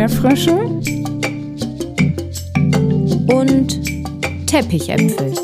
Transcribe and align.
Erdbeerfrösche 0.00 0.54
und 3.34 4.46
Teppichäpfel. 4.46 5.34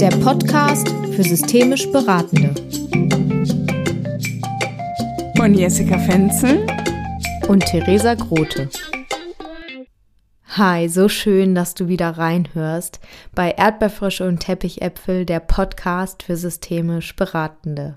Der 0.00 0.08
Podcast 0.16 0.88
für 1.12 1.22
systemisch 1.22 1.88
Beratende. 1.92 2.52
Von 5.36 5.54
Jessica 5.54 5.96
Fenzel 6.00 6.66
und 7.46 7.64
Theresa 7.66 8.14
Grote. 8.14 8.68
Hi, 10.56 10.88
so 10.88 11.08
schön, 11.08 11.54
dass 11.54 11.74
du 11.74 11.86
wieder 11.86 12.18
reinhörst 12.18 12.98
bei 13.36 13.52
Erdbeerfrösche 13.52 14.26
und 14.26 14.40
Teppichäpfel, 14.40 15.24
der 15.24 15.38
Podcast 15.38 16.24
für 16.24 16.36
systemisch 16.36 17.14
Beratende. 17.14 17.96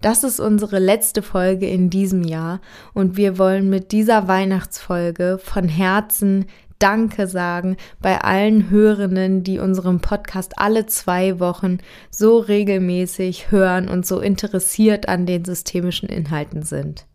Das 0.00 0.24
ist 0.24 0.40
unsere 0.40 0.78
letzte 0.78 1.20
Folge 1.20 1.68
in 1.68 1.90
diesem 1.90 2.22
Jahr 2.22 2.60
und 2.94 3.18
wir 3.18 3.36
wollen 3.36 3.68
mit 3.68 3.92
dieser 3.92 4.28
Weihnachtsfolge 4.28 5.38
von 5.42 5.68
Herzen 5.68 6.46
Danke 6.78 7.26
sagen 7.26 7.76
bei 8.00 8.22
allen 8.22 8.70
Hörenden, 8.70 9.44
die 9.44 9.58
unseren 9.58 10.00
Podcast 10.00 10.54
alle 10.56 10.86
zwei 10.86 11.38
Wochen 11.38 11.76
so 12.10 12.38
regelmäßig 12.38 13.50
hören 13.50 13.90
und 13.90 14.06
so 14.06 14.20
interessiert 14.20 15.06
an 15.06 15.26
den 15.26 15.44
systemischen 15.44 16.08
Inhalten 16.08 16.62
sind. 16.62 17.06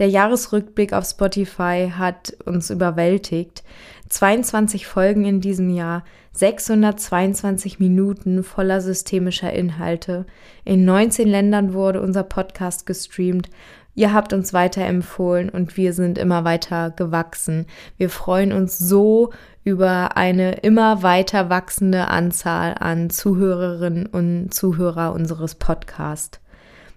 Der 0.00 0.08
Jahresrückblick 0.08 0.92
auf 0.92 1.04
Spotify 1.04 1.92
hat 1.96 2.36
uns 2.44 2.70
überwältigt. 2.70 3.62
22 4.10 4.86
Folgen 4.86 5.24
in 5.24 5.40
diesem 5.40 5.70
Jahr, 5.70 6.04
622 6.32 7.78
Minuten 7.78 8.42
voller 8.42 8.80
systemischer 8.80 9.52
Inhalte. 9.52 10.26
In 10.64 10.84
19 10.84 11.28
Ländern 11.28 11.72
wurde 11.72 12.00
unser 12.00 12.24
Podcast 12.24 12.86
gestreamt. 12.86 13.48
Ihr 13.94 14.12
habt 14.12 14.32
uns 14.32 14.52
weiterempfohlen 14.52 15.48
und 15.48 15.76
wir 15.76 15.92
sind 15.92 16.18
immer 16.18 16.44
weiter 16.44 16.90
gewachsen. 16.90 17.66
Wir 17.96 18.10
freuen 18.10 18.52
uns 18.52 18.78
so 18.78 19.30
über 19.62 20.16
eine 20.16 20.54
immer 20.54 21.02
weiter 21.02 21.48
wachsende 21.48 22.08
Anzahl 22.08 22.74
an 22.78 23.10
Zuhörerinnen 23.10 24.06
und 24.06 24.52
Zuhörer 24.52 25.12
unseres 25.12 25.54
Podcasts. 25.54 26.40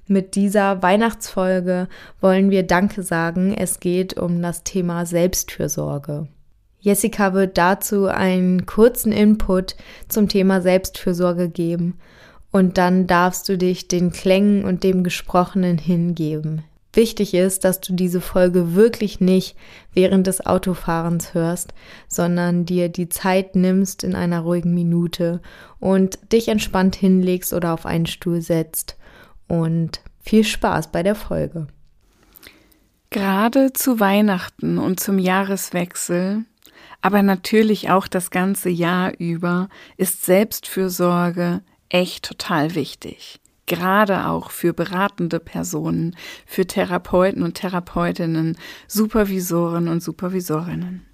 Mit 0.07 0.35
dieser 0.35 0.81
Weihnachtsfolge 0.81 1.87
wollen 2.21 2.49
wir 2.49 2.63
Danke 2.63 3.03
sagen. 3.03 3.53
Es 3.53 3.79
geht 3.79 4.17
um 4.17 4.41
das 4.41 4.63
Thema 4.63 5.05
Selbstfürsorge. 5.05 6.27
Jessica 6.83 7.33
wird 7.33 7.57
dazu 7.57 8.07
einen 8.07 8.65
kurzen 8.65 9.13
Input 9.13 9.77
zum 10.09 10.27
Thema 10.27 10.59
Selbstfürsorge 10.59 11.47
geben 11.47 11.97
und 12.51 12.77
dann 12.77 13.07
darfst 13.07 13.47
du 13.47 13.57
dich 13.57 13.87
den 13.87 14.11
Klängen 14.11 14.65
und 14.65 14.83
dem 14.83 15.05
Gesprochenen 15.05 15.77
hingeben. 15.77 16.63
Wichtig 16.91 17.35
ist, 17.35 17.63
dass 17.63 17.79
du 17.79 17.93
diese 17.93 18.19
Folge 18.19 18.75
wirklich 18.75 19.21
nicht 19.21 19.55
während 19.93 20.27
des 20.27 20.45
Autofahrens 20.45 21.33
hörst, 21.33 21.73
sondern 22.09 22.65
dir 22.65 22.89
die 22.89 23.07
Zeit 23.07 23.55
nimmst 23.55 24.03
in 24.03 24.13
einer 24.13 24.41
ruhigen 24.41 24.73
Minute 24.73 25.41
und 25.79 26.19
dich 26.33 26.49
entspannt 26.49 26.97
hinlegst 26.97 27.53
oder 27.53 27.73
auf 27.73 27.85
einen 27.85 28.07
Stuhl 28.07 28.41
setzt. 28.41 28.97
Und 29.47 30.01
viel 30.19 30.43
Spaß 30.43 30.91
bei 30.91 31.01
der 31.01 31.15
Folge. 31.15 31.67
Gerade 33.09 33.71
zu 33.71 34.01
Weihnachten 34.01 34.77
und 34.77 34.99
zum 34.99 35.17
Jahreswechsel 35.17 36.43
aber 37.03 37.21
natürlich 37.21 37.89
auch 37.89 38.07
das 38.07 38.31
ganze 38.31 38.69
Jahr 38.69 39.11
über 39.19 39.67
ist 39.97 40.23
Selbstfürsorge 40.25 41.61
echt 41.89 42.23
total 42.23 42.75
wichtig. 42.75 43.41
Gerade 43.65 44.27
auch 44.27 44.51
für 44.51 44.73
beratende 44.73 45.41
Personen, 45.41 46.15
für 46.45 46.65
Therapeuten 46.65 47.43
und 47.43 47.55
Therapeutinnen, 47.55 48.57
Supervisoren 48.87 49.89
und 49.89 50.01
Supervisorinnen. 50.01 51.05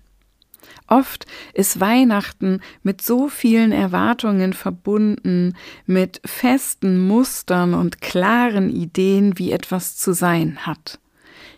Oft 0.86 1.26
ist 1.54 1.80
Weihnachten 1.80 2.62
mit 2.84 3.02
so 3.02 3.28
vielen 3.28 3.72
Erwartungen 3.72 4.54
verbunden, 4.54 5.56
mit 5.88 6.22
festen 6.24 7.08
Mustern 7.08 7.74
und 7.74 8.00
klaren 8.00 8.70
Ideen, 8.70 9.40
wie 9.40 9.52
etwas 9.52 9.98
zu 9.98 10.14
sein 10.14 10.68
hat 10.68 11.00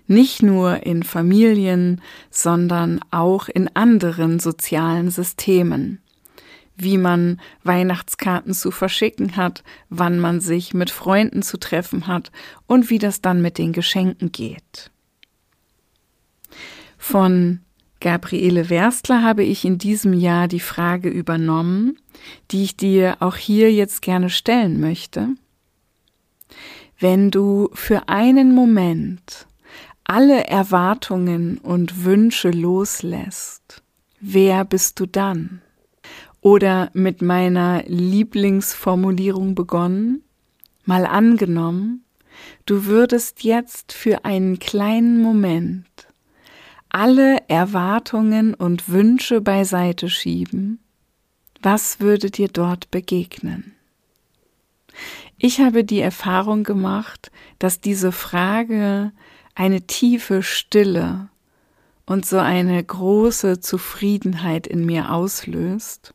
nicht 0.07 0.43
nur 0.43 0.85
in 0.85 1.03
Familien, 1.03 2.01
sondern 2.29 2.99
auch 3.11 3.47
in 3.47 3.73
anderen 3.75 4.39
sozialen 4.39 5.09
Systemen 5.09 6.01
wie 6.81 6.97
man 6.97 7.39
Weihnachtskarten 7.63 8.53
zu 8.53 8.71
verschicken 8.71 9.35
hat, 9.35 9.63
wann 9.89 10.19
man 10.19 10.41
sich 10.41 10.73
mit 10.73 10.89
Freunden 10.89 11.43
zu 11.43 11.57
treffen 11.57 12.07
hat 12.07 12.31
und 12.65 12.89
wie 12.89 12.97
das 12.97 13.21
dann 13.21 13.41
mit 13.41 13.57
den 13.57 13.71
Geschenken 13.71 14.31
geht. 14.31 14.89
Von 16.97 17.59
Gabriele 17.99 18.69
Werstler 18.69 19.23
habe 19.23 19.43
ich 19.43 19.63
in 19.63 19.77
diesem 19.77 20.13
Jahr 20.13 20.47
die 20.47 20.59
Frage 20.59 21.09
übernommen, 21.09 21.97
die 22.49 22.63
ich 22.63 22.77
dir 22.77 23.17
auch 23.19 23.35
hier 23.35 23.71
jetzt 23.71 24.01
gerne 24.01 24.29
stellen 24.29 24.79
möchte. 24.79 25.29
Wenn 26.99 27.31
du 27.31 27.69
für 27.73 28.09
einen 28.09 28.55
Moment 28.55 29.47
alle 30.11 30.45
Erwartungen 30.47 31.57
und 31.57 32.03
Wünsche 32.03 32.49
loslässt, 32.49 33.81
wer 34.19 34.65
bist 34.65 34.99
du 34.99 35.05
dann? 35.05 35.61
Oder 36.41 36.89
mit 36.91 37.21
meiner 37.21 37.83
Lieblingsformulierung 37.83 39.55
begonnen, 39.55 40.21
mal 40.83 41.05
angenommen, 41.05 42.03
du 42.65 42.87
würdest 42.87 43.45
jetzt 43.45 43.93
für 43.93 44.25
einen 44.25 44.59
kleinen 44.59 45.21
Moment 45.21 45.87
alle 46.89 47.37
Erwartungen 47.47 48.53
und 48.53 48.89
Wünsche 48.89 49.39
beiseite 49.39 50.09
schieben, 50.09 50.79
was 51.61 52.01
würde 52.01 52.29
dir 52.29 52.49
dort 52.49 52.91
begegnen? 52.91 53.75
Ich 55.37 55.61
habe 55.61 55.85
die 55.85 56.01
Erfahrung 56.01 56.65
gemacht, 56.65 57.31
dass 57.59 57.79
diese 57.79 58.11
Frage 58.11 59.13
eine 59.55 59.81
tiefe 59.81 60.43
Stille 60.43 61.29
und 62.05 62.25
so 62.25 62.37
eine 62.39 62.83
große 62.83 63.59
Zufriedenheit 63.59 64.67
in 64.67 64.85
mir 64.85 65.11
auslöst, 65.11 66.13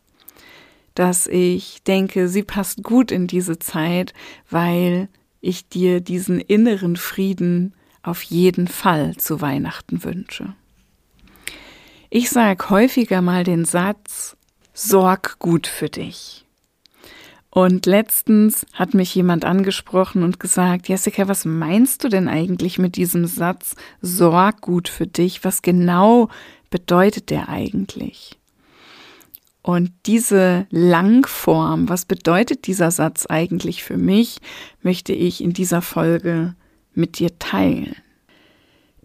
dass 0.94 1.26
ich 1.26 1.82
denke, 1.82 2.28
sie 2.28 2.42
passt 2.42 2.82
gut 2.82 3.10
in 3.10 3.26
diese 3.26 3.58
Zeit, 3.58 4.14
weil 4.50 5.08
ich 5.40 5.68
dir 5.68 6.00
diesen 6.00 6.40
inneren 6.40 6.96
Frieden 6.96 7.74
auf 8.02 8.22
jeden 8.22 8.68
Fall 8.68 9.16
zu 9.16 9.40
Weihnachten 9.40 10.04
wünsche. 10.04 10.54
Ich 12.08 12.30
sage 12.30 12.70
häufiger 12.70 13.20
mal 13.20 13.44
den 13.44 13.64
Satz, 13.64 14.36
sorg 14.72 15.38
gut 15.38 15.66
für 15.66 15.88
dich. 15.88 16.45
Und 17.56 17.86
letztens 17.86 18.66
hat 18.74 18.92
mich 18.92 19.14
jemand 19.14 19.46
angesprochen 19.46 20.22
und 20.22 20.38
gesagt, 20.38 20.90
Jessica, 20.90 21.26
was 21.26 21.46
meinst 21.46 22.04
du 22.04 22.10
denn 22.10 22.28
eigentlich 22.28 22.78
mit 22.78 22.96
diesem 22.96 23.24
Satz, 23.24 23.76
sorg 24.02 24.60
gut 24.60 24.88
für 24.88 25.06
dich? 25.06 25.42
Was 25.42 25.62
genau 25.62 26.28
bedeutet 26.68 27.30
der 27.30 27.48
eigentlich? 27.48 28.38
Und 29.62 29.90
diese 30.04 30.66
Langform, 30.68 31.88
was 31.88 32.04
bedeutet 32.04 32.66
dieser 32.66 32.90
Satz 32.90 33.24
eigentlich 33.24 33.84
für 33.84 33.96
mich, 33.96 34.36
möchte 34.82 35.14
ich 35.14 35.42
in 35.42 35.54
dieser 35.54 35.80
Folge 35.80 36.54
mit 36.92 37.18
dir 37.18 37.38
teilen. 37.38 37.96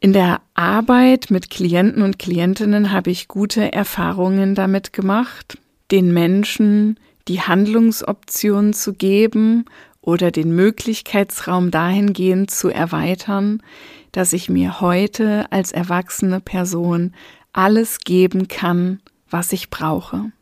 In 0.02 0.12
der 0.12 0.42
Arbeit 0.56 1.32
mit 1.32 1.52
Klienten 1.52 2.02
und 2.02 2.20
Klientinnen 2.20 2.92
habe 2.92 3.12
ich 3.12 3.30
gute 3.30 3.72
Erfahrungen 3.72 4.56
damit 4.56 4.92
gemacht, 4.92 5.58
den 5.90 6.14
Menschen 6.14 6.98
die 7.32 7.40
Handlungsoption 7.40 8.74
zu 8.74 8.92
geben 8.92 9.64
oder 10.02 10.32
den 10.32 10.54
Möglichkeitsraum 10.54 11.72
dahingehend 11.72 12.52
zu 12.52 12.68
erweitern, 12.68 13.64
dass 14.12 14.34
ich 14.34 14.50
mir 14.50 14.82
heute 14.82 15.50
als 15.50 15.72
erwachsene 15.72 16.42
Person 16.42 17.14
alles 17.54 18.00
geben 18.00 18.50
kann, 18.50 19.00
was 19.30 19.54
ich 19.54 19.70
brauche. 19.70 20.34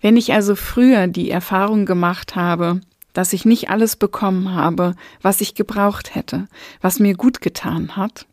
Wenn 0.00 0.16
ich 0.16 0.32
also 0.32 0.56
früher 0.56 1.06
die 1.06 1.30
Erfahrung 1.30 1.86
gemacht 1.86 2.34
habe, 2.34 2.80
dass 3.12 3.32
ich 3.32 3.44
nicht 3.44 3.70
alles 3.70 3.94
bekommen 3.94 4.56
habe, 4.56 4.96
was 5.22 5.40
ich 5.40 5.54
gebraucht 5.54 6.16
hätte, 6.16 6.48
was 6.80 6.98
mir 6.98 7.14
gut 7.14 7.40
getan 7.40 7.94
hat, 7.94 8.26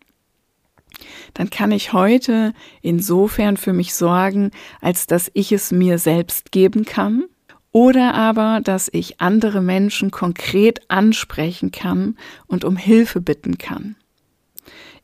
dann 1.35 1.51
kann 1.51 1.71
ich 1.71 1.94
heute 1.94 2.53
insofern 2.81 3.57
für 3.57 3.73
mich 3.73 3.94
sorgen, 3.94 4.49
als 4.81 5.06
dass 5.06 5.29
ich 5.35 5.51
es 5.51 5.71
mir 5.71 5.99
selbst 5.99 6.51
geben 6.51 6.85
kann 6.85 7.25
oder 7.73 8.13
aber, 8.13 8.61
dass 8.63 8.87
ich 8.93 9.19
andere 9.19 9.59
Menschen 9.59 10.11
konkret 10.11 10.89
ansprechen 10.89 11.71
kann 11.71 12.15
und 12.47 12.63
um 12.63 12.77
Hilfe 12.77 13.19
bitten 13.19 13.57
kann. 13.57 13.95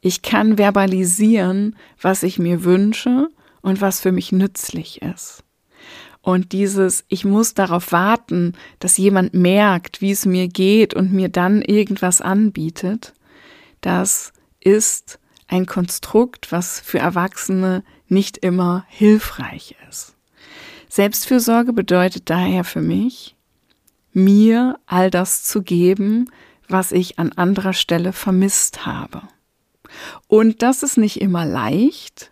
Ich 0.01 0.21
kann 0.21 0.57
verbalisieren, 0.57 1.75
was 1.99 2.23
ich 2.23 2.39
mir 2.39 2.63
wünsche 2.63 3.27
und 3.61 3.81
was 3.81 3.99
für 3.99 4.13
mich 4.13 4.31
nützlich 4.31 5.01
ist. 5.01 5.43
Und 6.21 6.51
dieses, 6.51 7.05
ich 7.07 7.25
muss 7.25 7.55
darauf 7.55 7.91
warten, 7.91 8.53
dass 8.77 8.97
jemand 8.97 9.33
merkt, 9.33 9.99
wie 9.99 10.11
es 10.11 10.25
mir 10.27 10.47
geht 10.47 10.93
und 10.93 11.11
mir 11.11 11.29
dann 11.29 11.61
irgendwas 11.63 12.21
anbietet, 12.21 13.13
das 13.81 14.31
ist 14.59 15.19
ein 15.47 15.65
Konstrukt, 15.65 16.51
was 16.51 16.79
für 16.79 16.99
Erwachsene 16.99 17.83
nicht 18.07 18.37
immer 18.37 18.85
hilfreich 18.89 19.75
ist. 19.89 20.18
Selbstfürsorge 20.89 21.71
bedeutet 21.71 22.29
daher 22.29 22.63
für 22.63 22.81
mich, 22.81 23.35
mir 24.11 24.79
all 24.87 25.11
das 25.11 25.43
zu 25.43 25.61
geben, 25.61 26.29
was 26.67 26.91
ich 26.91 27.19
an 27.19 27.31
anderer 27.31 27.73
Stelle 27.73 28.11
vermisst 28.11 28.85
habe. 28.85 29.21
Und 30.27 30.61
das 30.61 30.83
ist 30.83 30.97
nicht 30.97 31.21
immer 31.21 31.45
leicht, 31.45 32.31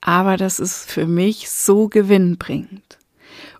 aber 0.00 0.36
das 0.36 0.60
ist 0.60 0.90
für 0.90 1.06
mich 1.06 1.50
so 1.50 1.88
gewinnbringend. 1.88 2.98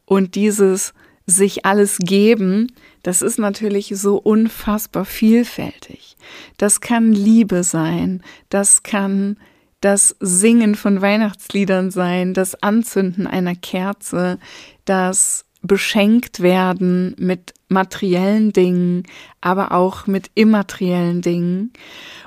Und 0.05 0.35
dieses 0.35 0.95
sich 1.27 1.65
alles 1.65 1.99
geben, 1.99 2.73
das 3.03 3.23
ist 3.23 3.39
natürlich 3.39 3.93
so 3.95 4.17
unfassbar 4.17 5.05
vielfältig. 5.05 6.17
Das 6.57 6.81
kann 6.81 7.13
Liebe 7.13 7.63
sein, 7.63 8.23
das 8.49 8.83
kann 8.83 9.37
das 9.81 10.15
Singen 10.21 10.75
von 10.75 11.01
Weihnachtsliedern 11.01 11.91
sein, 11.91 12.35
das 12.35 12.63
Anzünden 12.63 13.27
einer 13.27 13.55
Kerze, 13.55 14.39
das 14.85 15.45
beschenkt 15.63 16.41
werden 16.41 17.15
mit 17.19 17.55
materiellen 17.69 18.53
Dingen, 18.53 19.05
aber 19.41 19.73
auch 19.73 20.07
mit 20.07 20.31
immateriellen 20.35 21.23
Dingen. 21.23 21.73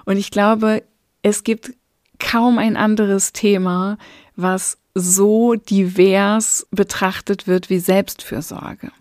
Und 0.06 0.18
ich 0.18 0.32
glaube, 0.32 0.84
es 1.22 1.44
gibt 1.44 1.74
kaum 2.20 2.58
ein 2.58 2.78
anderes 2.78 3.34
Thema, 3.34 3.98
was 4.36 4.78
so 4.94 5.56
divers 5.56 6.68
betrachtet 6.72 7.48
wird 7.48 7.70
wie 7.70 7.80
Selbstfürsorge. 7.80 8.92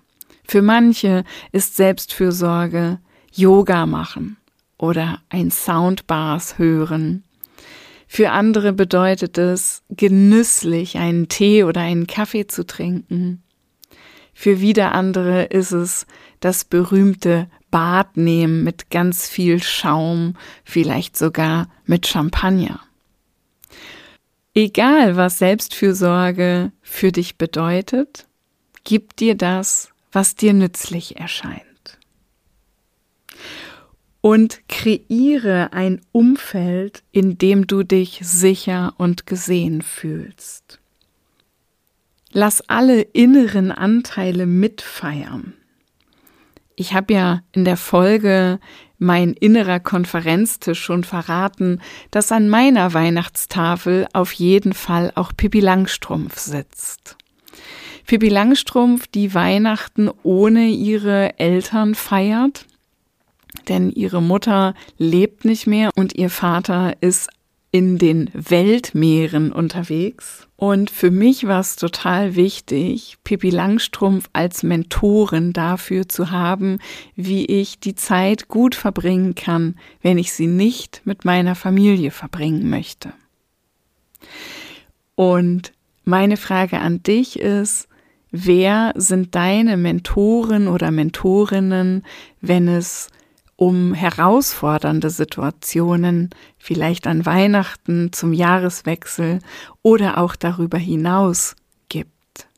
Für 0.45 0.63
manche 0.63 1.25
ist 1.53 1.77
Selbstfürsorge 1.77 2.99
Yoga 3.33 3.87
machen 3.87 4.37
oder 4.79 5.21
ein 5.29 5.51
Soundbars 5.51 6.59
hören. 6.59 7.25
Für 8.15 8.33
andere 8.33 8.75
bedeutet 8.75 9.39
es, 9.39 9.85
genüsslich 9.89 10.99
einen 10.99 11.31
Tee 11.31 11.65
oder 11.65 11.81
einen 11.81 12.07
Kaffee 12.07 12.47
zu 12.47 12.67
trinken. 12.67 13.43
Für 14.35 14.61
wieder 14.61 14.93
andere 14.93 15.45
ist 15.45 15.73
es 15.73 16.07
das 16.39 16.67
berühmte 16.67 17.49
Bad 17.71 18.19
nehmen 18.19 18.65
mit 18.65 18.91
ganz 18.91 19.31
viel 19.31 19.63
Schaum, 19.63 20.37
vielleicht 20.63 21.17
sogar 21.17 21.71
mit 21.87 22.07
Champagner. 22.07 22.81
Egal, 24.53 25.17
was 25.17 25.39
Selbstfürsorge 25.39 26.71
für 26.83 27.13
dich 27.13 27.39
bedeutet, 27.39 28.27
gib 28.85 29.17
dir 29.17 29.37
das, 29.37 29.89
was 30.13 30.35
dir 30.35 30.53
nützlich 30.53 31.17
erscheint. 31.17 31.72
Und 34.23 34.67
kreiere 34.69 35.73
ein 35.73 36.01
Umfeld, 36.13 37.03
in 37.13 37.37
dem 37.37 37.67
du 37.67 37.83
dich 37.83 38.21
sicher 38.23 38.95
und 38.97 39.27
gesehen 39.27 39.83
fühlst. 39.83 40.79
Lass 42.33 42.67
alle 42.69 43.03
inneren 43.03 43.71
Anteile 43.71 44.47
mitfeiern. 44.47 45.53
Ich 46.77 46.95
habe 46.95 47.13
ja 47.13 47.43
in 47.53 47.65
der 47.65 47.77
Folge 47.77 48.59
mein 48.99 49.35
innerer 49.35 49.81
Konferenztisch 49.81 50.81
schon 50.81 51.05
verraten, 51.05 51.81
dass 52.11 52.33
an 52.33 52.49
meiner 52.49 52.95
Weihnachtstafel 52.95 54.07
auf 54.13 54.33
jeden 54.33 54.73
Fall 54.73 55.13
auch 55.15 55.33
Pippi 55.37 55.61
Langstrumpf 55.61 56.39
sitzt. 56.39 57.17
Pippi 58.07 58.29
Langstrumpf, 58.29 59.07
die 59.09 59.35
Weihnachten 59.35 60.11
ohne 60.23 60.69
ihre 60.69 61.39
Eltern 61.39 61.95
feiert, 61.95 62.67
denn 63.69 63.91
ihre 63.91 64.23
Mutter 64.23 64.75
lebt 64.99 65.45
nicht 65.45 65.67
mehr 65.67 65.91
und 65.97 66.15
ihr 66.15 66.31
Vater 66.31 66.95
ist 67.01 67.29
in 67.73 67.97
den 67.97 68.31
Weltmeeren 68.35 69.51
unterwegs. 69.51 70.47
Und 70.57 70.91
für 70.91 71.11
mich 71.11 71.47
war 71.47 71.59
es 71.59 71.77
total 71.77 72.37
wichtig, 72.37 73.17
Pippi 73.25 73.49
Langstrumpf 73.49 74.29
als 74.35 74.63
Mentorin 74.63 75.55
dafür 75.55 76.07
zu 76.07 76.31
haben, 76.31 76.79
wie 77.17 77.47
ich 77.47 77.81
die 77.81 77.95
Zeit 77.95 78.49
gut 78.49 78.75
verbringen 78.75 79.35
kann, 79.35 79.77
wenn 80.03 80.19
ich 80.19 80.35
sie 80.35 80.47
nicht 80.47 81.01
mit 81.05 81.25
meiner 81.25 81.55
Familie 81.55 82.11
verbringen 82.11 82.69
möchte. 82.69 83.15
Und 85.15 85.73
meine 86.05 86.37
Frage 86.37 86.79
an 86.79 87.03
dich 87.03 87.39
ist, 87.39 87.89
wer 88.31 88.93
sind 88.97 89.35
deine 89.35 89.77
Mentoren 89.77 90.69
oder 90.69 90.91
Mentorinnen, 90.91 92.05
wenn 92.41 92.69
es 92.69 93.09
um 93.63 93.95
herausfordernde 93.95 95.09
Situationen, 95.09 96.31
vielleicht 96.59 97.07
an 97.07 97.25
Weihnachten, 97.25 98.13
zum 98.13 98.33
Jahreswechsel 98.33 99.39
oder 99.83 100.19
auch 100.19 100.35
darüber 100.35 100.79
hinaus 100.79 101.55
gibt. 101.89 102.49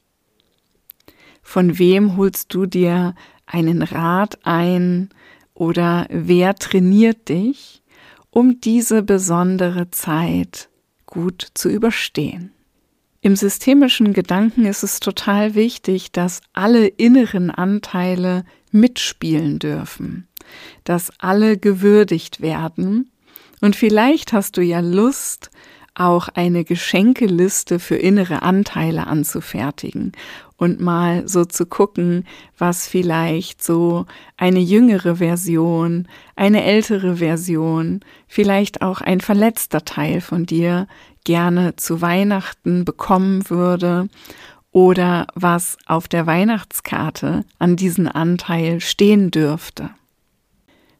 Von 1.43 1.79
wem 1.79 2.17
holst 2.17 2.55
du 2.55 2.65
dir 2.65 3.15
einen 3.45 3.83
Rat 3.83 4.39
ein 4.45 5.11
oder 5.53 6.07
wer 6.09 6.55
trainiert 6.55 7.29
dich, 7.29 7.83
um 8.31 8.63
diese 8.63 9.03
besondere 9.03 9.91
Zeit 9.91 10.71
gut 11.05 11.49
zu 11.53 11.69
überstehen? 11.69 12.51
Im 13.21 13.37
systemischen 13.37 14.15
Gedanken 14.15 14.65
ist 14.65 14.83
es 14.83 15.01
total 15.01 15.55
wichtig, 15.55 16.13
dass 16.13 16.41
alle 16.55 16.87
inneren 16.87 17.51
Anteile 17.51 18.47
mitspielen 18.75 19.59
dürfen 19.59 20.29
dass 20.85 21.13
alle 21.19 21.57
gewürdigt 21.57 22.41
werden. 22.41 23.11
Und 23.61 23.77
vielleicht 23.77 24.33
hast 24.33 24.57
du 24.57 24.63
ja 24.63 24.81
Lust, 24.81 25.51
auch 25.97 26.27
eine 26.29 26.65
Geschenkeliste 26.65 27.79
für 27.79 27.95
innere 27.95 28.43
Anteile 28.43 29.07
anzufertigen 29.07 30.11
und 30.57 30.81
mal 30.81 31.29
so 31.29 31.45
zu 31.45 31.67
gucken, 31.67 32.27
was 32.59 32.89
vielleicht 32.89 33.63
so 33.63 34.05
eine 34.37 34.59
jüngere 34.59 35.17
Version, 35.17 36.09
eine 36.35 36.65
ältere 36.65 37.19
Version, 37.19 38.01
vielleicht 38.27 38.83
auch 38.83 39.03
ein 39.03 39.21
verletzter 39.21 39.85
Teil 39.85 40.21
von 40.21 40.47
dir 40.47 40.89
gerne 41.23 41.77
zu 41.77 42.03
Weihnachten 42.03 42.85
bekommen 42.85 43.49
würde 43.49 44.09
oder 44.75 45.29
was 45.37 45.79
auf 45.87 46.09
der 46.09 46.27
Weihnachtskarte 46.27 47.45
an 47.61 47.77
diesen 47.77 48.09
Anteil 48.09 48.81
stehen 48.81 49.31
dürfte. 49.31 49.91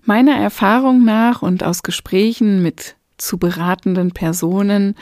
Meiner 0.05 0.37
Erfahrung 0.37 1.05
nach 1.05 1.43
und 1.43 1.65
aus 1.65 1.83
Gesprächen 1.83 2.63
mit 2.63 2.95
zu 3.19 3.37
beratenden 3.37 4.13
Personen 4.13 4.95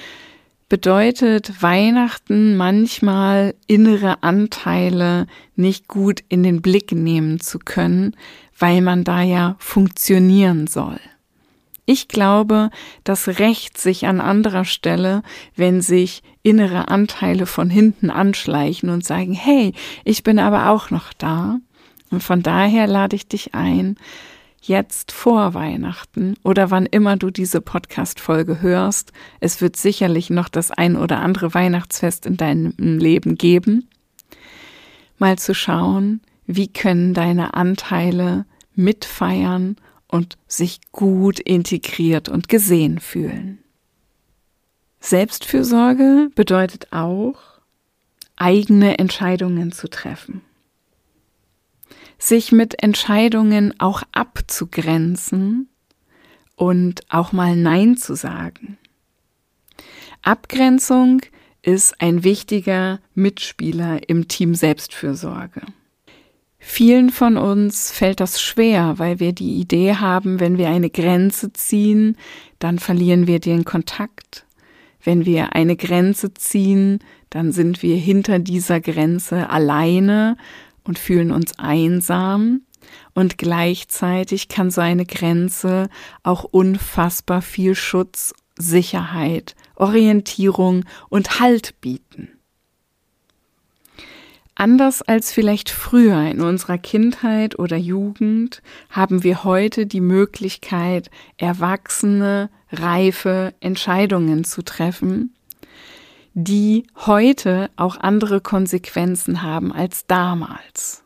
bedeutet 0.70 1.62
Weihnachten 1.62 2.56
manchmal 2.56 3.54
innere 3.66 4.22
Anteile 4.22 5.26
nicht 5.54 5.86
gut 5.86 6.24
in 6.30 6.42
den 6.42 6.62
Blick 6.62 6.92
nehmen 6.92 7.40
zu 7.40 7.58
können, 7.58 8.16
weil 8.58 8.80
man 8.80 9.04
da 9.04 9.20
ja 9.20 9.56
funktionieren 9.58 10.66
soll. 10.66 10.98
Ich 11.84 12.08
glaube, 12.08 12.70
das 13.02 13.26
rächt 13.40 13.76
sich 13.76 14.06
an 14.06 14.20
anderer 14.20 14.64
Stelle, 14.64 15.22
wenn 15.56 15.80
sich 15.80 16.22
innere 16.42 16.88
Anteile 16.88 17.46
von 17.46 17.70
hinten 17.70 18.10
anschleichen 18.10 18.88
und 18.90 19.04
sagen, 19.04 19.32
hey, 19.32 19.72
ich 20.04 20.22
bin 20.22 20.38
aber 20.38 20.70
auch 20.70 20.90
noch 20.90 21.12
da. 21.12 21.58
Und 22.10 22.22
von 22.22 22.42
daher 22.42 22.86
lade 22.86 23.16
ich 23.16 23.26
dich 23.26 23.54
ein, 23.54 23.96
jetzt 24.60 25.10
vor 25.10 25.54
Weihnachten 25.54 26.34
oder 26.44 26.70
wann 26.70 26.86
immer 26.86 27.16
du 27.16 27.30
diese 27.30 27.60
Podcast-Folge 27.60 28.60
hörst. 28.60 29.12
Es 29.40 29.60
wird 29.60 29.76
sicherlich 29.76 30.30
noch 30.30 30.48
das 30.48 30.70
ein 30.70 30.96
oder 30.96 31.18
andere 31.18 31.52
Weihnachtsfest 31.52 32.26
in 32.26 32.36
deinem 32.36 32.74
Leben 32.78 33.36
geben. 33.36 33.88
Mal 35.18 35.38
zu 35.38 35.54
schauen, 35.54 36.20
wie 36.46 36.68
können 36.68 37.12
deine 37.12 37.54
Anteile 37.54 38.44
mitfeiern 38.74 39.76
und 40.12 40.38
sich 40.46 40.78
gut 40.92 41.40
integriert 41.40 42.28
und 42.28 42.48
gesehen 42.48 43.00
fühlen. 43.00 43.58
Selbstfürsorge 45.00 46.30
bedeutet 46.36 46.92
auch, 46.92 47.40
eigene 48.36 49.00
Entscheidungen 49.00 49.72
zu 49.72 49.90
treffen 49.90 50.42
sich 52.22 52.52
mit 52.52 52.82
Entscheidungen 52.82 53.74
auch 53.80 54.02
abzugrenzen 54.12 55.68
und 56.54 57.00
auch 57.08 57.32
mal 57.32 57.56
Nein 57.56 57.96
zu 57.96 58.14
sagen. 58.14 58.78
Abgrenzung 60.22 61.22
ist 61.62 62.00
ein 62.00 62.22
wichtiger 62.22 63.00
Mitspieler 63.14 64.08
im 64.08 64.28
Team 64.28 64.54
Selbstfürsorge. 64.54 65.62
Vielen 66.64 67.10
von 67.10 67.36
uns 67.36 67.90
fällt 67.90 68.20
das 68.20 68.40
schwer, 68.40 68.94
weil 68.96 69.18
wir 69.18 69.32
die 69.32 69.56
Idee 69.56 69.96
haben, 69.96 70.38
wenn 70.38 70.56
wir 70.58 70.68
eine 70.68 70.90
Grenze 70.90 71.52
ziehen, 71.52 72.16
dann 72.60 72.78
verlieren 72.78 73.26
wir 73.26 73.40
den 73.40 73.64
Kontakt. 73.64 74.46
Wenn 75.02 75.26
wir 75.26 75.54
eine 75.54 75.76
Grenze 75.76 76.32
ziehen, 76.32 77.00
dann 77.30 77.50
sind 77.50 77.82
wir 77.82 77.96
hinter 77.96 78.38
dieser 78.38 78.80
Grenze 78.80 79.50
alleine 79.50 80.36
und 80.84 81.00
fühlen 81.00 81.32
uns 81.32 81.58
einsam. 81.58 82.62
Und 83.12 83.38
gleichzeitig 83.38 84.48
kann 84.48 84.70
so 84.70 84.80
eine 84.80 85.04
Grenze 85.04 85.88
auch 86.22 86.44
unfassbar 86.44 87.42
viel 87.42 87.74
Schutz, 87.74 88.32
Sicherheit, 88.56 89.56
Orientierung 89.74 90.84
und 91.08 91.40
Halt 91.40 91.80
bieten. 91.80 92.30
Anders 94.54 95.00
als 95.00 95.32
vielleicht 95.32 95.70
früher 95.70 96.30
in 96.30 96.40
unserer 96.42 96.78
Kindheit 96.78 97.58
oder 97.58 97.76
Jugend 97.76 98.62
haben 98.90 99.22
wir 99.22 99.44
heute 99.44 99.86
die 99.86 100.02
Möglichkeit, 100.02 101.10
erwachsene, 101.38 102.50
reife 102.70 103.54
Entscheidungen 103.60 104.44
zu 104.44 104.62
treffen, 104.62 105.34
die 106.34 106.86
heute 106.96 107.70
auch 107.76 107.96
andere 107.96 108.40
Konsequenzen 108.40 109.42
haben 109.42 109.72
als 109.72 110.06
damals. 110.06 111.02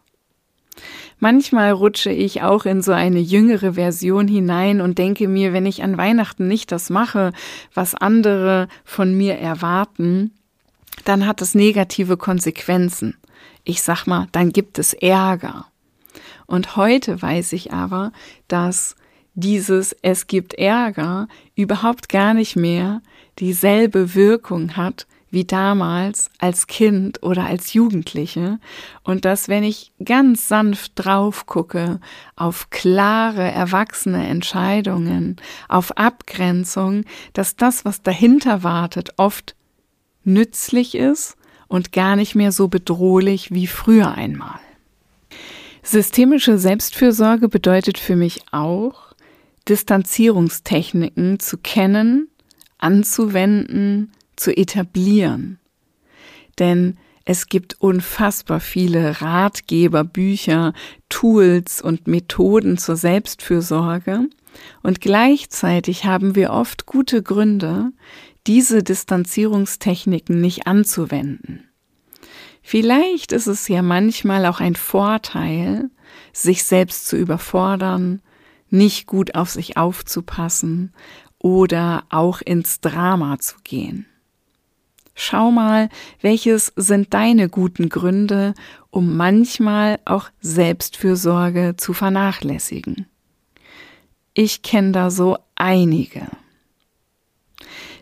Manchmal 1.19 1.71
rutsche 1.71 2.11
ich 2.11 2.43
auch 2.43 2.67
in 2.67 2.83
so 2.83 2.93
eine 2.93 3.21
jüngere 3.21 3.75
Version 3.75 4.29
hinein 4.29 4.81
und 4.81 4.99
denke 4.99 5.29
mir, 5.29 5.53
wenn 5.53 5.65
ich 5.65 5.83
an 5.83 5.97
Weihnachten 5.97 6.47
nicht 6.47 6.73
das 6.73 6.91
mache, 6.91 7.33
was 7.73 7.95
andere 7.95 8.69
von 8.85 9.17
mir 9.17 9.37
erwarten, 9.39 10.33
dann 11.05 11.27
hat 11.27 11.41
es 11.41 11.55
negative 11.55 12.17
Konsequenzen. 12.17 13.17
Ich 13.69 13.83
sag 13.83 14.07
mal, 14.07 14.29
dann 14.31 14.53
gibt 14.53 14.79
es 14.79 14.95
Ärger. 14.95 15.67
Und 16.47 16.77
heute 16.77 17.21
weiß 17.21 17.53
ich 17.53 17.73
aber, 17.73 18.13
dass 18.47 18.95
dieses 19.35 19.95
Es 20.03 20.29
gibt 20.29 20.55
Ärger 20.55 21.27
überhaupt 21.57 22.09
gar 22.09 22.33
nicht 22.33 22.55
mehr 22.55 23.03
dieselbe 23.41 24.15
Wirkung 24.15 24.77
hat 24.77 25.09
wie 25.31 25.45
damals 25.45 26.31
als 26.39 26.69
Kind 26.69 27.25
oder 27.25 27.45
als 27.45 27.73
Jugendliche 27.73 28.61
und 29.03 29.25
dass 29.25 29.49
wenn 29.49 29.65
ich 29.65 29.93
ganz 30.03 30.47
sanft 30.47 30.93
drauf 30.95 31.47
gucke 31.47 31.99
auf 32.37 32.71
klare 32.71 33.51
erwachsene 33.51 34.29
Entscheidungen, 34.29 35.37
auf 35.69 35.91
Abgrenzung, 35.99 37.05
dass 37.33 37.57
das, 37.57 37.85
was 37.85 38.03
dahinter 38.03 38.63
wartet, 38.63 39.15
oft 39.17 39.57
nützlich 40.23 40.95
ist 40.95 41.37
und 41.69 41.93
gar 41.93 42.17
nicht 42.17 42.35
mehr 42.35 42.53
so 42.53 42.69
bedrohlich 42.69 43.53
wie 43.53 43.67
früher 43.67 44.13
einmal. 44.13 44.59
Systemische 45.83 46.59
Selbstfürsorge 46.59 47.49
bedeutet 47.49 47.99
für 47.99 48.17
mich 48.17 48.41
auch, 48.51 49.15
Distanzierungstechniken 49.69 51.39
zu 51.39 51.59
kennen, 51.59 52.29
anzuwenden, 52.79 54.13
zu 54.37 54.57
etablieren. 54.57 55.59
Denn 56.59 56.97
es 57.25 57.49
gibt 57.49 57.81
unfassbar 57.81 58.61
viele 58.61 59.21
Ratgeber, 59.21 60.05
Bücher, 60.05 60.73
Tools 61.09 61.83
und 61.83 62.07
Methoden 62.07 62.79
zur 62.79 62.97
Selbstfürsorge 62.97 64.29
und 64.83 65.01
gleichzeitig 65.01 66.05
haben 66.05 66.35
wir 66.35 66.51
oft 66.51 66.87
gute 66.87 67.23
Gründe, 67.23 67.93
diese 68.47 68.83
Distanzierungstechniken 68.83 70.41
nicht 70.41 70.67
anzuwenden. 70.67 71.69
Vielleicht 72.63 73.33
ist 73.33 73.47
es 73.47 73.69
ja 73.69 73.83
manchmal 73.83 74.47
auch 74.47 74.61
ein 74.61 74.75
Vorteil, 74.75 75.91
sich 76.33 76.65
selbst 76.65 77.07
zu 77.07 77.17
überfordern, 77.17 78.21
nicht 78.71 79.07
gut 79.07 79.35
auf 79.35 79.51
sich 79.51 79.77
aufzupassen 79.77 80.93
oder 81.39 82.05
auch 82.09 82.41
ins 82.41 82.81
Drama 82.81 83.39
zu 83.39 83.57
gehen. 83.63 84.07
Schau 85.15 85.51
mal, 85.51 85.89
welches 86.21 86.73
sind 86.77 87.15
deine 87.15 87.49
guten 87.49 87.89
Gründe, 87.89 88.55
um 88.91 89.17
manchmal 89.17 89.99
auch 90.05 90.29
Selbstfürsorge 90.41 91.75
zu 91.77 91.95
vernachlässigen. 91.95 93.07
Ich 94.35 94.63
kenne 94.63 94.93
da 94.93 95.11
so 95.11 95.39
einige. 95.55 96.27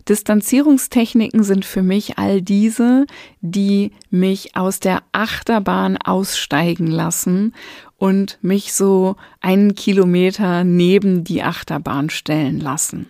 Distanzierungstechniken 0.09 1.43
sind 1.43 1.65
für 1.65 1.83
mich 1.83 2.19
all 2.19 2.43
diese, 2.43 3.07
die 3.41 3.93
mich 4.11 4.55
aus 4.55 4.81
der 4.81 5.03
Achterbahn 5.13 5.97
aussteigen 5.97 6.87
lassen 6.87 7.55
und 7.97 8.39
mich 8.43 8.75
so 8.75 9.17
einen 9.41 9.75
Kilometer 9.75 10.65
neben 10.65 11.25
die 11.25 11.43
Achterbahn 11.43 12.11
stellen 12.11 12.61
lassen. 12.61 13.09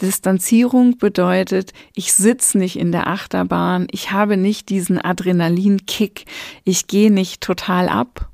Distanzierung 0.00 0.98
bedeutet, 0.98 1.72
ich 1.94 2.12
sitze 2.12 2.58
nicht 2.58 2.76
in 2.76 2.92
der 2.92 3.06
Achterbahn, 3.06 3.86
ich 3.90 4.10
habe 4.10 4.36
nicht 4.36 4.68
diesen 4.68 5.00
Adrenalinkick, 5.00 6.26
ich 6.64 6.86
gehe 6.86 7.10
nicht 7.10 7.40
total 7.40 7.88
ab, 7.88 8.30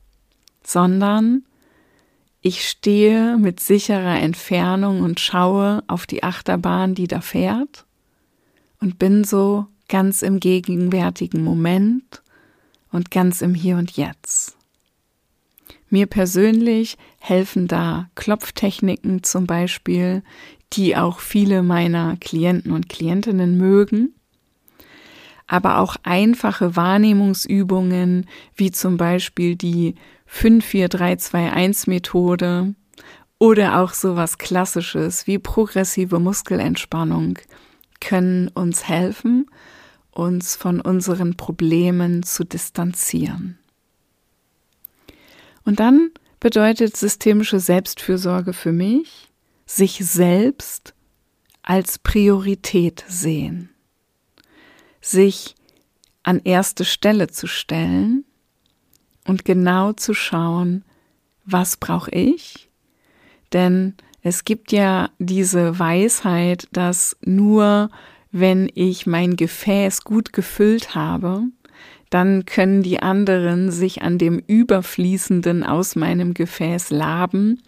sondern 0.64 1.44
ich 2.48 2.66
stehe 2.66 3.36
mit 3.36 3.60
sicherer 3.60 4.18
Entfernung 4.20 5.02
und 5.02 5.20
schaue 5.20 5.84
auf 5.86 6.06
die 6.06 6.22
Achterbahn, 6.22 6.94
die 6.94 7.06
da 7.06 7.20
fährt 7.20 7.84
und 8.80 8.98
bin 8.98 9.22
so 9.22 9.66
ganz 9.86 10.22
im 10.22 10.40
gegenwärtigen 10.40 11.44
Moment 11.44 12.22
und 12.90 13.10
ganz 13.10 13.42
im 13.42 13.54
Hier 13.54 13.76
und 13.76 13.98
Jetzt. 13.98 14.56
Mir 15.90 16.06
persönlich 16.06 16.96
helfen 17.20 17.68
da 17.68 18.08
Klopftechniken 18.14 19.22
zum 19.24 19.46
Beispiel, 19.46 20.22
die 20.72 20.96
auch 20.96 21.20
viele 21.20 21.62
meiner 21.62 22.16
Klienten 22.16 22.72
und 22.72 22.88
Klientinnen 22.88 23.58
mögen, 23.58 24.14
aber 25.46 25.80
auch 25.80 25.96
einfache 26.02 26.76
Wahrnehmungsübungen, 26.76 28.26
wie 28.54 28.70
zum 28.70 28.96
Beispiel 28.96 29.54
die 29.54 29.96
54321 30.28 31.86
Methode 31.88 32.74
oder 33.38 33.80
auch 33.80 33.94
sowas 33.94 34.38
Klassisches 34.38 35.26
wie 35.26 35.38
progressive 35.38 36.18
Muskelentspannung 36.18 37.38
können 38.00 38.48
uns 38.48 38.86
helfen, 38.86 39.50
uns 40.10 40.54
von 40.54 40.80
unseren 40.80 41.36
Problemen 41.36 42.22
zu 42.22 42.44
distanzieren. 42.44 43.58
Und 45.64 45.80
dann 45.80 46.10
bedeutet 46.40 46.96
systemische 46.96 47.58
Selbstfürsorge 47.58 48.52
für 48.52 48.72
mich, 48.72 49.28
sich 49.66 50.04
selbst 50.04 50.94
als 51.62 51.98
Priorität 51.98 53.04
sehen, 53.08 53.70
sich 55.00 55.54
an 56.22 56.40
erste 56.44 56.84
Stelle 56.84 57.28
zu 57.28 57.46
stellen 57.46 58.24
und 59.28 59.44
genau 59.44 59.92
zu 59.92 60.14
schauen, 60.14 60.84
was 61.44 61.76
brauche 61.76 62.10
ich? 62.10 62.68
Denn 63.52 63.94
es 64.22 64.44
gibt 64.44 64.72
ja 64.72 65.10
diese 65.18 65.78
Weisheit, 65.78 66.66
dass 66.72 67.16
nur 67.24 67.90
wenn 68.32 68.70
ich 68.74 69.06
mein 69.06 69.36
Gefäß 69.36 70.02
gut 70.02 70.32
gefüllt 70.32 70.94
habe, 70.94 71.42
dann 72.10 72.46
können 72.46 72.82
die 72.82 73.00
anderen 73.00 73.70
sich 73.70 74.02
an 74.02 74.18
dem 74.18 74.38
Überfließenden 74.38 75.62
aus 75.62 75.94
meinem 75.94 76.32
Gefäß 76.32 76.90
laben, 76.90 77.62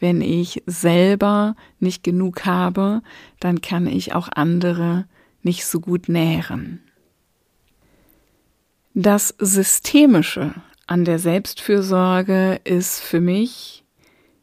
wenn 0.00 0.20
ich 0.20 0.62
selber 0.66 1.54
nicht 1.80 2.02
genug 2.02 2.46
habe, 2.46 3.02
dann 3.40 3.60
kann 3.60 3.86
ich 3.86 4.14
auch 4.14 4.28
andere 4.34 5.06
nicht 5.42 5.66
so 5.66 5.80
gut 5.80 6.08
nähren. 6.08 6.82
Das 8.94 9.34
Systemische 9.38 10.54
an 10.86 11.04
der 11.04 11.18
Selbstfürsorge 11.18 12.60
ist 12.64 13.00
für 13.00 13.20
mich, 13.20 13.84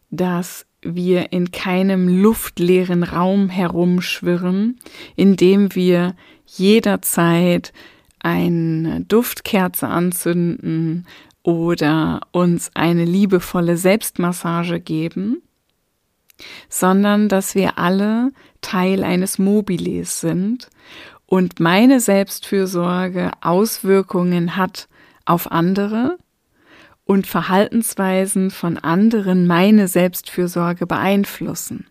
dass 0.09 0.65
wir 0.81 1.31
in 1.31 1.51
keinem 1.51 2.07
luftleeren 2.07 3.03
Raum 3.03 3.49
herumschwirren, 3.49 4.79
in 5.15 5.35
dem 5.35 5.75
wir 5.75 6.15
jederzeit 6.45 7.71
eine 8.19 9.01
Duftkerze 9.01 9.87
anzünden 9.87 11.05
oder 11.43 12.21
uns 12.31 12.71
eine 12.73 13.05
liebevolle 13.05 13.77
Selbstmassage 13.77 14.79
geben, 14.79 15.41
sondern 16.69 17.29
dass 17.29 17.55
wir 17.55 17.77
alle 17.77 18.31
Teil 18.61 19.03
eines 19.03 19.37
Mobiles 19.37 20.19
sind 20.19 20.69
und 21.25 21.59
meine 21.59 21.99
Selbstfürsorge 21.99 23.31
Auswirkungen 23.41 24.55
hat 24.55 24.87
auf 25.25 25.51
andere 25.51 26.17
und 27.11 27.27
Verhaltensweisen 27.27 28.51
von 28.51 28.77
anderen 28.77 29.45
meine 29.45 29.89
Selbstfürsorge 29.89 30.87
beeinflussen. 30.87 31.87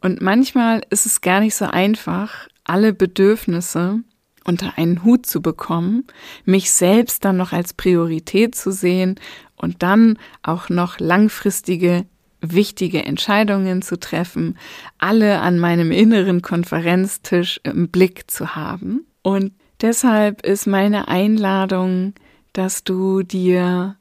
Und 0.00 0.20
manchmal 0.20 0.82
ist 0.88 1.04
es 1.04 1.20
gar 1.20 1.40
nicht 1.40 1.56
so 1.56 1.64
einfach, 1.64 2.46
alle 2.62 2.92
Bedürfnisse 2.92 3.98
unter 4.44 4.78
einen 4.78 5.02
Hut 5.02 5.26
zu 5.26 5.42
bekommen, 5.42 6.06
mich 6.44 6.70
selbst 6.70 7.24
dann 7.24 7.38
noch 7.38 7.52
als 7.52 7.74
Priorität 7.74 8.54
zu 8.54 8.70
sehen 8.70 9.16
und 9.56 9.82
dann 9.82 10.16
auch 10.44 10.68
noch 10.68 11.00
langfristige 11.00 12.06
wichtige 12.40 13.04
Entscheidungen 13.04 13.82
zu 13.82 13.98
treffen, 13.98 14.56
alle 14.98 15.40
an 15.40 15.58
meinem 15.58 15.90
inneren 15.90 16.40
Konferenztisch 16.40 17.60
im 17.64 17.88
Blick 17.88 18.30
zu 18.30 18.54
haben. 18.54 19.08
Und 19.22 19.54
deshalb 19.80 20.46
ist 20.46 20.68
meine 20.68 21.08
Einladung, 21.08 22.14
dass 22.58 22.82
du 22.82 23.22
dir 23.22 23.96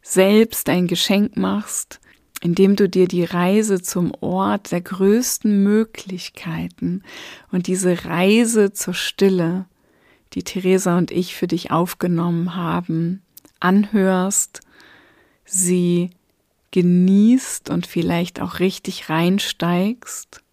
selbst 0.00 0.68
ein 0.68 0.86
Geschenk 0.86 1.36
machst, 1.36 1.98
indem 2.40 2.76
du 2.76 2.88
dir 2.88 3.08
die 3.08 3.24
Reise 3.24 3.82
zum 3.82 4.12
Ort 4.20 4.70
der 4.70 4.80
größten 4.80 5.64
Möglichkeiten 5.64 7.02
und 7.50 7.66
diese 7.66 8.04
Reise 8.04 8.72
zur 8.72 8.94
Stille, 8.94 9.66
die 10.34 10.44
Theresa 10.44 10.96
und 10.96 11.10
ich 11.10 11.34
für 11.34 11.48
dich 11.48 11.72
aufgenommen 11.72 12.54
haben, 12.54 13.22
anhörst, 13.58 14.60
sie 15.44 16.10
genießt 16.70 17.70
und 17.70 17.88
vielleicht 17.88 18.40
auch 18.40 18.60
richtig 18.60 19.10
reinsteigst, 19.10 20.44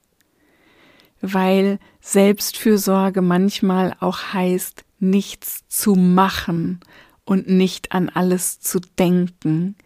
weil 1.21 1.77
Selbstfürsorge 1.99 3.21
manchmal 3.21 3.95
auch 3.99 4.33
heißt, 4.33 4.85
nichts 4.97 5.67
zu 5.67 5.93
machen 5.93 6.79
und 7.31 7.47
nicht 7.47 7.93
an 7.93 8.09
alles 8.09 8.59
zu 8.59 8.81
denken, 8.99 9.77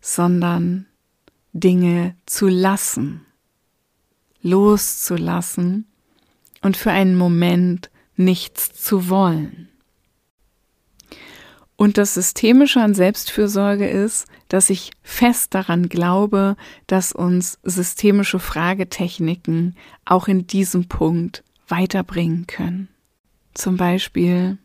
sondern 0.00 0.86
Dinge 1.52 2.16
zu 2.26 2.48
lassen, 2.48 3.24
loszulassen 4.42 5.86
und 6.62 6.76
für 6.76 6.90
einen 6.90 7.14
Moment 7.14 7.90
nichts 8.16 8.72
zu 8.72 9.08
wollen. 9.08 9.68
Und 11.76 11.96
das 11.96 12.14
Systemische 12.14 12.80
an 12.80 12.94
Selbstfürsorge 12.94 13.88
ist, 13.88 14.26
dass 14.48 14.68
ich 14.68 14.90
fest 15.04 15.54
daran 15.54 15.88
glaube, 15.88 16.56
dass 16.88 17.12
uns 17.12 17.60
systemische 17.62 18.40
Fragetechniken 18.40 19.76
auch 20.04 20.26
in 20.26 20.48
diesem 20.48 20.88
Punkt 20.88 21.44
weiterbringen 21.68 22.48
können. 22.48 22.88
Zum 23.54 23.76
Beispiel, 23.76 24.58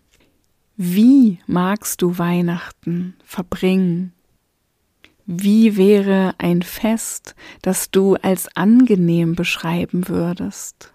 wie 0.81 1.39
magst 1.45 2.01
du 2.01 2.19
Weihnachten 2.19 3.13
verbringen? 3.25 4.13
Wie 5.25 5.75
wäre 5.75 6.35
ein 6.37 6.61
Fest, 6.61 7.35
das 7.61 7.91
du 7.91 8.15
als 8.15 8.47
angenehm 8.55 9.35
beschreiben 9.35 10.07
würdest? 10.07 10.93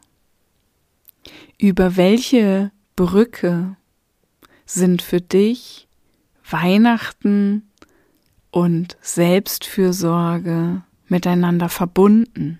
Über 1.58 1.98
welche 1.98 2.72
Brücke 2.96 3.76
sind 4.64 5.02
für 5.02 5.20
dich 5.20 5.86
Weihnachten 6.48 7.68
und 8.50 8.96
Selbstfürsorge 9.02 10.82
miteinander 11.08 11.68
verbunden? 11.68 12.58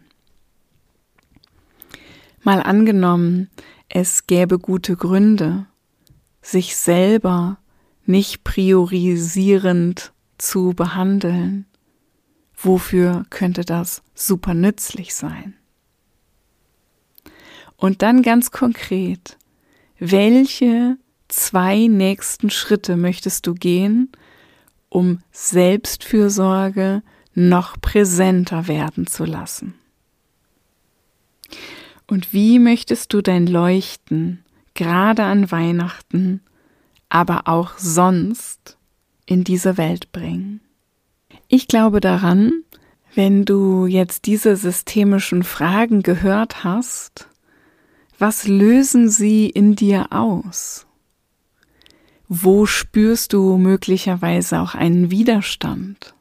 Mal 2.43 2.63
angenommen, 2.63 3.49
es 3.89 4.27
gäbe 4.27 4.59
gute 4.59 4.95
Gründe, 4.95 5.65
sich 6.45 6.77
selber 6.77 7.59
nicht 8.05 8.45
priorisierend 8.45 10.13
zu 10.37 10.75
behandeln. 10.75 11.65
Wofür 12.55 13.25
könnte 13.31 13.65
das 13.65 14.03
super 14.15 14.55
nützlich 14.55 15.15
sein? 15.15 15.55
Und 17.77 18.03
dann 18.03 18.23
ganz 18.23 18.51
konkret, 18.51 19.39
welche 19.99 20.97
zwei 21.29 21.87
nächsten 21.87 22.51
Schritte 22.51 22.97
möchtest 22.97 23.47
du 23.47 23.55
gehen, 23.55 24.13
um 24.89 25.21
Selbstfürsorge 25.33 27.03
noch 27.35 27.81
präsenter 27.81 28.69
werden 28.69 29.07
zu 29.07 29.25
lassen? 29.25 29.75
Und 32.07 32.33
wie 32.33 32.59
möchtest 32.59 33.13
du 33.13 33.23
dein 33.23 33.47
Leuchten 33.47 34.44
gerade 34.75 35.25
an 35.25 35.51
Weihnachten, 35.51 36.41
aber 37.09 37.43
auch 37.47 37.79
sonst 37.79 38.77
in 39.27 39.45
diese 39.45 39.77
Welt 39.77 40.13
bringen? 40.13 40.61
Ich 41.49 41.69
glaube 41.69 42.01
daran, 42.01 42.65
wenn 43.15 43.45
du 43.45 43.87
jetzt 43.87 44.27
diese 44.27 44.57
systemischen 44.57 45.45
Fragen 45.45 46.03
gehört 46.03 46.65
hast, 46.65 47.29
was 48.19 48.47
lösen 48.47 49.09
sie 49.09 49.49
in 49.49 49.77
dir 49.77 50.13
aus? 50.13 50.87
Wo 52.29 52.67
spürst 52.67 53.33
du 53.33 53.57
möglicherweise 53.57 54.61
auch 54.61 54.75
einen 54.75 55.11
Widerstand? 55.11 56.15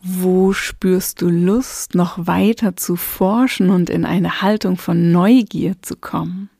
Wo 0.00 0.52
spürst 0.52 1.22
du 1.22 1.28
Lust, 1.28 1.94
noch 1.94 2.26
weiter 2.26 2.76
zu 2.76 2.96
forschen 2.96 3.70
und 3.70 3.90
in 3.90 4.04
eine 4.04 4.42
Haltung 4.42 4.76
von 4.76 5.12
Neugier 5.12 5.80
zu 5.82 5.96
kommen? 5.96 6.50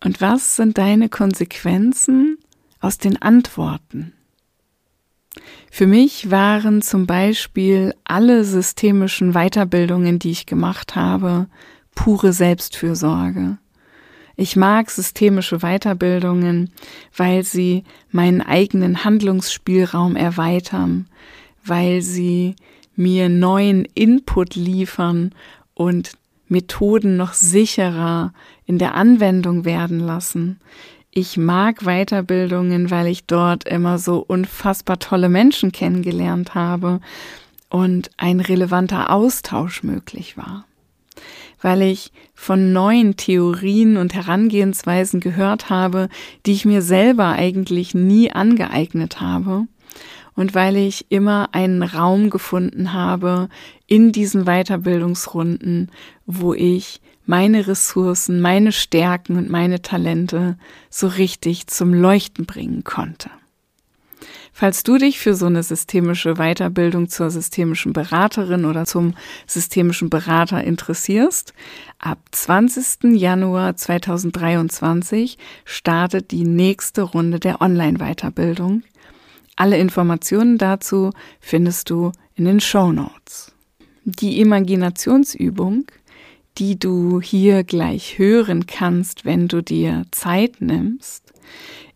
Und 0.00 0.20
was 0.20 0.56
sind 0.56 0.78
deine 0.78 1.08
Konsequenzen 1.08 2.38
aus 2.80 2.98
den 2.98 3.20
Antworten? 3.20 4.12
Für 5.70 5.86
mich 5.86 6.30
waren 6.30 6.80
zum 6.82 7.06
Beispiel 7.06 7.94
alle 8.04 8.44
systemischen 8.44 9.32
Weiterbildungen, 9.32 10.18
die 10.18 10.30
ich 10.30 10.46
gemacht 10.46 10.96
habe, 10.96 11.48
pure 11.94 12.32
Selbstfürsorge. 12.32 13.58
Ich 14.36 14.54
mag 14.54 14.90
systemische 14.90 15.58
Weiterbildungen, 15.58 16.70
weil 17.16 17.42
sie 17.42 17.84
meinen 18.10 18.42
eigenen 18.42 19.02
Handlungsspielraum 19.04 20.14
erweitern, 20.14 21.08
weil 21.64 22.02
sie 22.02 22.54
mir 22.94 23.28
neuen 23.28 23.86
Input 23.94 24.54
liefern 24.54 25.34
und 25.74 26.12
Methoden 26.48 27.16
noch 27.16 27.32
sicherer 27.32 28.32
in 28.66 28.78
der 28.78 28.94
Anwendung 28.94 29.64
werden 29.64 30.00
lassen. 30.00 30.60
Ich 31.10 31.36
mag 31.36 31.84
Weiterbildungen, 31.84 32.90
weil 32.90 33.06
ich 33.06 33.26
dort 33.26 33.64
immer 33.66 33.98
so 33.98 34.18
unfassbar 34.18 34.98
tolle 34.98 35.28
Menschen 35.28 35.72
kennengelernt 35.72 36.54
habe 36.54 37.00
und 37.70 38.10
ein 38.16 38.40
relevanter 38.40 39.10
Austausch 39.10 39.82
möglich 39.82 40.36
war 40.36 40.66
weil 41.60 41.82
ich 41.82 42.12
von 42.34 42.72
neuen 42.72 43.16
Theorien 43.16 43.96
und 43.96 44.14
Herangehensweisen 44.14 45.20
gehört 45.20 45.70
habe, 45.70 46.08
die 46.44 46.52
ich 46.52 46.64
mir 46.64 46.82
selber 46.82 47.30
eigentlich 47.30 47.94
nie 47.94 48.30
angeeignet 48.30 49.20
habe 49.20 49.66
und 50.34 50.54
weil 50.54 50.76
ich 50.76 51.06
immer 51.08 51.48
einen 51.52 51.82
Raum 51.82 52.30
gefunden 52.30 52.92
habe 52.92 53.48
in 53.86 54.12
diesen 54.12 54.44
Weiterbildungsrunden, 54.44 55.90
wo 56.26 56.54
ich 56.54 57.00
meine 57.26 57.66
Ressourcen, 57.66 58.40
meine 58.40 58.72
Stärken 58.72 59.36
und 59.36 59.50
meine 59.50 59.82
Talente 59.82 60.56
so 60.90 61.08
richtig 61.08 61.66
zum 61.66 61.92
Leuchten 61.92 62.46
bringen 62.46 62.84
konnte. 62.84 63.30
Falls 64.58 64.84
du 64.84 64.96
dich 64.96 65.18
für 65.18 65.34
so 65.34 65.44
eine 65.44 65.62
systemische 65.62 66.36
Weiterbildung 66.36 67.10
zur 67.10 67.28
systemischen 67.28 67.92
Beraterin 67.92 68.64
oder 68.64 68.86
zum 68.86 69.12
systemischen 69.46 70.08
Berater 70.08 70.64
interessierst, 70.64 71.52
ab 71.98 72.18
20. 72.30 73.18
Januar 73.20 73.76
2023 73.76 75.36
startet 75.66 76.30
die 76.30 76.44
nächste 76.44 77.02
Runde 77.02 77.38
der 77.38 77.60
Online-Weiterbildung. 77.60 78.82
Alle 79.56 79.76
Informationen 79.76 80.56
dazu 80.56 81.10
findest 81.38 81.90
du 81.90 82.12
in 82.34 82.46
den 82.46 82.60
Show 82.60 82.92
Notes. 82.92 83.52
Die 84.04 84.40
Imaginationsübung, 84.40 85.84
die 86.58 86.78
du 86.78 87.20
hier 87.20 87.64
gleich 87.64 88.18
hören 88.18 88.66
kannst, 88.66 89.24
wenn 89.24 89.48
du 89.48 89.62
dir 89.62 90.04
Zeit 90.10 90.60
nimmst, 90.60 91.32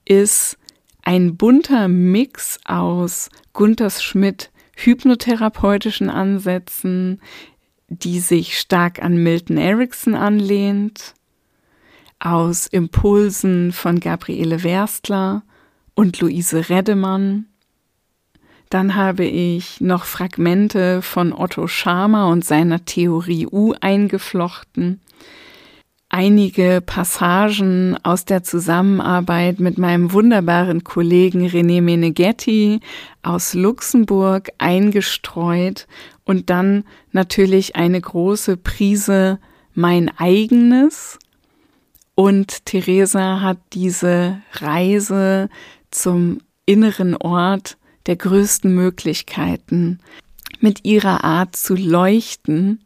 ist 0.05 0.59
ein 1.03 1.37
bunter 1.37 1.89
Mix 1.89 2.59
aus 2.65 3.31
Gunthers 3.53 4.03
Schmidt 4.03 4.51
hypnotherapeutischen 4.75 6.11
Ansätzen, 6.11 7.21
die 7.89 8.21
sich 8.21 8.59
stark 8.59 9.03
an 9.03 9.23
Milton 9.23 9.57
Erickson 9.57 10.15
anlehnt, 10.15 11.15
aus 12.19 12.67
Impulsen 12.67 13.73
von 13.73 13.99
Gabriele 13.99 14.63
Werstler 14.63 15.43
und 15.95 16.21
Luise 16.21 16.69
Reddemann. 16.69 17.47
Dann 18.71 18.95
habe 18.95 19.25
ich 19.25 19.81
noch 19.81 20.05
Fragmente 20.05 21.03
von 21.03 21.33
Otto 21.33 21.67
Schama 21.67 22.31
und 22.31 22.45
seiner 22.45 22.85
Theorie 22.85 23.47
U 23.47 23.75
eingeflochten 23.81 25.01
einige 26.11 26.83
Passagen 26.85 27.97
aus 28.03 28.25
der 28.25 28.43
Zusammenarbeit 28.43 29.61
mit 29.61 29.79
meinem 29.79 30.13
wunderbaren 30.13 30.85
Kollegen 30.85 31.47
René 31.47 31.81
Meneghetti 31.81 32.81
aus 33.23 33.55
Luxemburg 33.55 34.51
eingestreut 34.59 35.87
und 36.25 36.51
dann 36.51 36.85
natürlich 37.13 37.77
eine 37.77 38.01
große 38.01 38.57
Prise 38.57 39.39
mein 39.73 40.11
eigenes. 40.19 41.19
Und 42.17 42.67
Theresa 42.67 43.41
hat 43.41 43.59
diese 43.73 44.43
Reise 44.55 45.49
zum 45.91 46.41
inneren 46.67 47.17
Ort 47.17 47.79
der 48.07 48.17
größten 48.17 48.75
Möglichkeiten 48.75 49.99
mit 50.61 50.85
ihrer 50.85 51.25
Art 51.25 51.57
zu 51.57 51.75
leuchten 51.75 52.81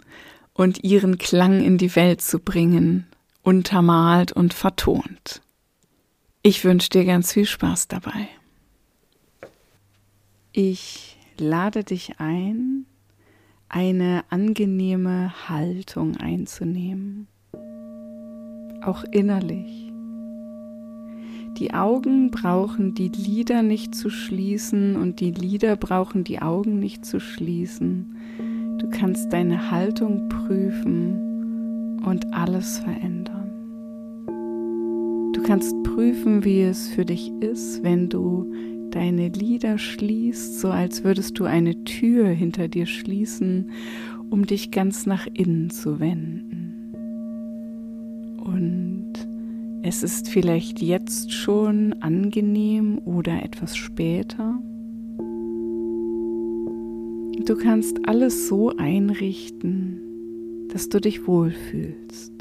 und 0.53 0.85
ihren 0.85 1.19
Klang 1.19 1.63
in 1.63 1.79
die 1.79 1.95
Welt 1.97 2.21
zu 2.21 2.39
bringen 2.39 3.07
untermalt 3.45 4.33
und 4.33 4.55
vertont. 4.55 5.43
Ich 6.43 6.65
wünsche 6.65 6.89
dir 6.89 7.05
ganz 7.05 7.33
viel 7.33 7.47
Spaß 7.47 7.89
dabei. 7.89 8.29
Ich 10.53 11.17
lade 11.39 11.85
dich 11.85 12.19
ein, 12.19 12.87
eine 13.69 14.25
angenehme 14.31 15.49
Haltung 15.49 16.17
einzunehmen, 16.17 17.29
auch 18.83 19.05
innerlich. 19.05 19.84
Die 21.59 21.73
Augen 21.73 22.31
brauchen 22.33 22.95
die 22.95 23.09
Lider 23.09 23.63
nicht 23.63 23.95
zu 23.95 24.11
schließen 24.11 24.97
und 24.97 25.21
die 25.21 25.31
Lider 25.31 25.77
brauchen 25.77 26.25
die 26.25 26.43
Augen 26.43 26.81
nicht 26.81 27.07
zu 27.07 27.21
schließen. 27.21 28.17
Du 28.79 28.91
kannst 28.91 29.33
deine 29.33 29.71
Haltung 29.71 30.29
prüfen 30.29 32.01
und 32.05 32.35
alles 32.35 32.81
verändern. 32.81 33.53
Du 35.33 35.43
kannst 35.43 35.81
prüfen, 35.85 36.45
wie 36.45 36.63
es 36.63 36.89
für 36.89 37.05
dich 37.05 37.31
ist, 37.41 37.85
wenn 37.85 38.09
du 38.09 38.53
deine 38.91 39.29
Lider 39.29 39.79
schließt, 39.79 40.59
so 40.59 40.71
als 40.71 41.05
würdest 41.05 41.39
du 41.39 41.45
eine 41.45 41.85
Tür 41.85 42.27
hinter 42.29 42.67
dir 42.67 42.87
schließen, 42.87 43.71
um 44.29 44.45
dich 44.45 44.73
ganz 44.73 45.07
nach 45.07 45.29
innen 45.33 45.71
zu 45.71 46.01
wenden. 46.01 46.95
Und 48.45 49.13
es 49.87 50.03
ist 50.03 50.31
vielleicht 50.31 50.81
jetzt 50.81 51.31
schon 51.31 51.93
angenehm 52.01 52.99
oder 53.05 53.43
etwas 53.43 53.77
später. 53.77 54.59
Du 57.45 57.55
kannst 57.55 58.09
alles 58.09 58.49
so 58.49 58.71
einrichten, 58.79 60.01
dass 60.73 60.89
du 60.89 61.03
dich 61.03 61.27
wohlfühlst. 61.27 62.33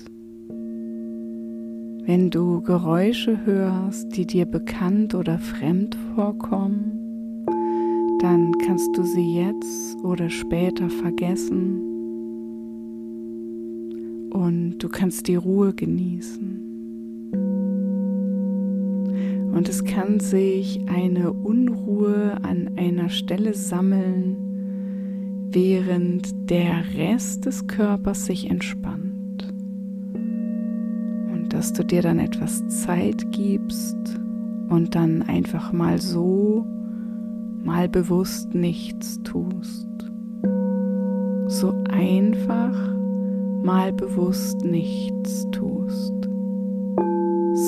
Wenn 2.05 2.29
du 2.29 2.61
Geräusche 2.61 3.45
hörst, 3.45 4.15
die 4.15 4.25
dir 4.25 4.45
bekannt 4.45 5.13
oder 5.13 5.37
fremd 5.37 5.97
vorkommen, 6.15 7.45
dann 8.21 8.53
kannst 8.65 8.95
du 8.95 9.03
sie 9.03 9.35
jetzt 9.35 9.97
oder 10.01 10.29
später 10.29 10.89
vergessen 10.89 11.81
und 14.31 14.77
du 14.77 14.87
kannst 14.87 15.27
die 15.27 15.35
Ruhe 15.35 15.73
genießen. 15.73 16.62
Und 19.53 19.69
es 19.69 19.85
kann 19.85 20.19
sich 20.19 20.81
eine 20.87 21.31
Unruhe 21.31 22.37
an 22.43 22.71
einer 22.75 23.09
Stelle 23.09 23.53
sammeln, 23.53 24.35
während 25.51 26.49
der 26.49 26.83
Rest 26.97 27.45
des 27.45 27.67
Körpers 27.67 28.25
sich 28.25 28.49
entspannt 28.49 29.13
dass 31.53 31.71
du 31.71 31.85
dir 31.85 32.01
dann 32.01 32.17
etwas 32.17 32.67
Zeit 32.67 33.31
gibst 33.31 34.19
und 34.69 34.95
dann 34.95 35.21
einfach 35.21 35.71
mal 35.71 36.01
so, 36.01 36.65
mal 37.63 37.87
bewusst 37.87 38.55
nichts 38.55 39.21
tust. 39.23 39.87
So 41.47 41.73
einfach 41.89 42.75
mal 43.63 43.93
bewusst 43.93 44.65
nichts 44.65 45.45
tust, 45.51 46.12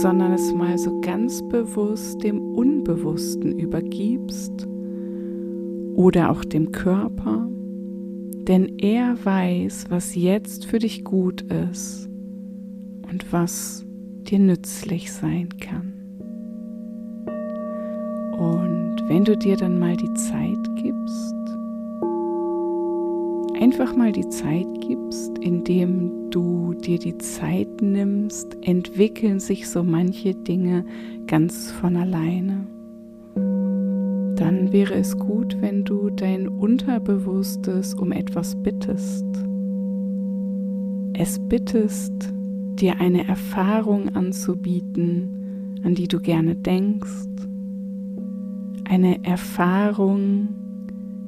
sondern 0.05 0.33
es 0.33 0.53
mal 0.53 0.77
so 0.77 1.01
ganz 1.01 1.41
bewusst 1.49 2.23
dem 2.23 2.39
Unbewussten 2.53 3.57
übergibst 3.57 4.67
oder 5.95 6.29
auch 6.29 6.45
dem 6.45 6.71
Körper, 6.71 7.49
denn 8.47 8.77
er 8.77 9.17
weiß, 9.25 9.87
was 9.89 10.13
jetzt 10.13 10.67
für 10.67 10.77
dich 10.77 11.03
gut 11.03 11.41
ist 11.41 12.07
und 13.09 13.33
was 13.33 13.83
dir 14.29 14.37
nützlich 14.37 15.11
sein 15.11 15.49
kann. 15.59 15.93
Und 18.37 18.97
wenn 19.07 19.25
du 19.25 19.35
dir 19.35 19.57
dann 19.57 19.79
mal 19.79 19.97
die 19.97 20.13
Zeit 20.13 20.69
gibst, 20.75 21.35
einfach 23.59 23.95
mal 23.95 24.11
die 24.11 24.29
Zeit 24.29 24.67
gibst, 24.87 25.37
indem 25.39 26.29
du 26.29 26.73
dir 26.73 26.99
die 26.99 27.17
Zeit 27.17 27.81
nimmst, 27.81 28.57
entwickeln 28.61 29.39
sich 29.39 29.69
so 29.69 29.83
manche 29.83 30.33
Dinge 30.35 30.85
ganz 31.27 31.71
von 31.71 31.95
alleine. 31.95 32.67
Dann 34.35 34.71
wäre 34.71 34.95
es 34.95 35.17
gut, 35.17 35.57
wenn 35.61 35.85
du 35.85 36.09
dein 36.09 36.47
Unterbewusstes 36.47 37.93
um 37.93 38.11
etwas 38.11 38.61
bittest. 38.61 39.25
Es 41.13 41.39
bittest, 41.39 42.33
dir 42.75 42.99
eine 42.99 43.25
Erfahrung 43.27 44.09
anzubieten, 44.15 45.79
an 45.83 45.95
die 45.95 46.09
du 46.09 46.19
gerne 46.19 46.55
denkst. 46.55 47.29
Eine 48.83 49.23
Erfahrung, 49.23 50.49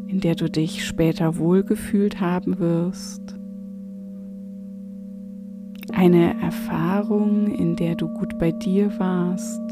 in 0.08 0.20
der 0.20 0.36
du 0.36 0.50
dich 0.50 0.86
später 0.86 1.38
wohlgefühlt 1.38 2.20
haben 2.20 2.60
wirst. 2.60 3.37
Eine 5.98 6.40
Erfahrung, 6.44 7.48
in 7.48 7.76
der 7.76 7.96
du 7.96 8.08
gut 8.08 8.38
bei 8.38 8.52
dir 8.52 8.92
warst. 9.00 9.64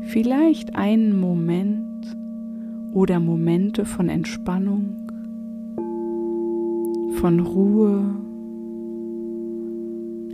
Vielleicht 0.00 0.74
einen 0.74 1.20
Moment 1.20 2.16
oder 2.94 3.20
Momente 3.20 3.84
von 3.84 4.08
Entspannung, 4.08 4.96
von 7.20 7.40
Ruhe 7.40 8.06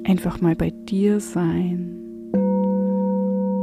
einfach 0.05 0.41
mal 0.41 0.55
bei 0.55 0.71
dir 0.71 1.19
sein 1.19 1.99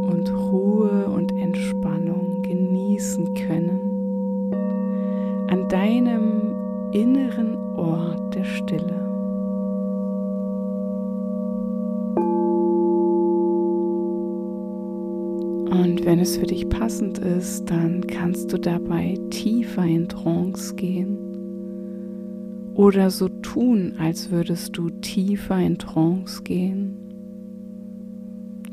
und 0.01 0.29
Ruhe 0.51 1.07
und 1.15 1.31
Entspannung 1.31 2.41
genießen 2.43 3.33
können 3.35 3.79
an 5.47 5.69
deinem 5.69 6.91
inneren 6.91 7.55
Ort 7.77 8.35
der 8.35 8.43
Stille. 8.43 9.08
Und 15.79 16.05
wenn 16.05 16.19
es 16.19 16.35
für 16.35 16.45
dich 16.45 16.67
passend 16.67 17.19
ist, 17.19 17.69
dann 17.69 18.05
kannst 18.05 18.51
du 18.51 18.57
dabei 18.57 19.17
tiefer 19.29 19.85
in 19.85 20.09
Trance 20.09 20.75
gehen 20.75 21.17
oder 22.75 23.09
so 23.09 23.29
tun, 23.29 23.93
als 23.97 24.29
würdest 24.29 24.77
du 24.77 24.89
tiefer 24.89 25.57
in 25.57 25.77
Trance 25.77 26.43
gehen, 26.43 26.97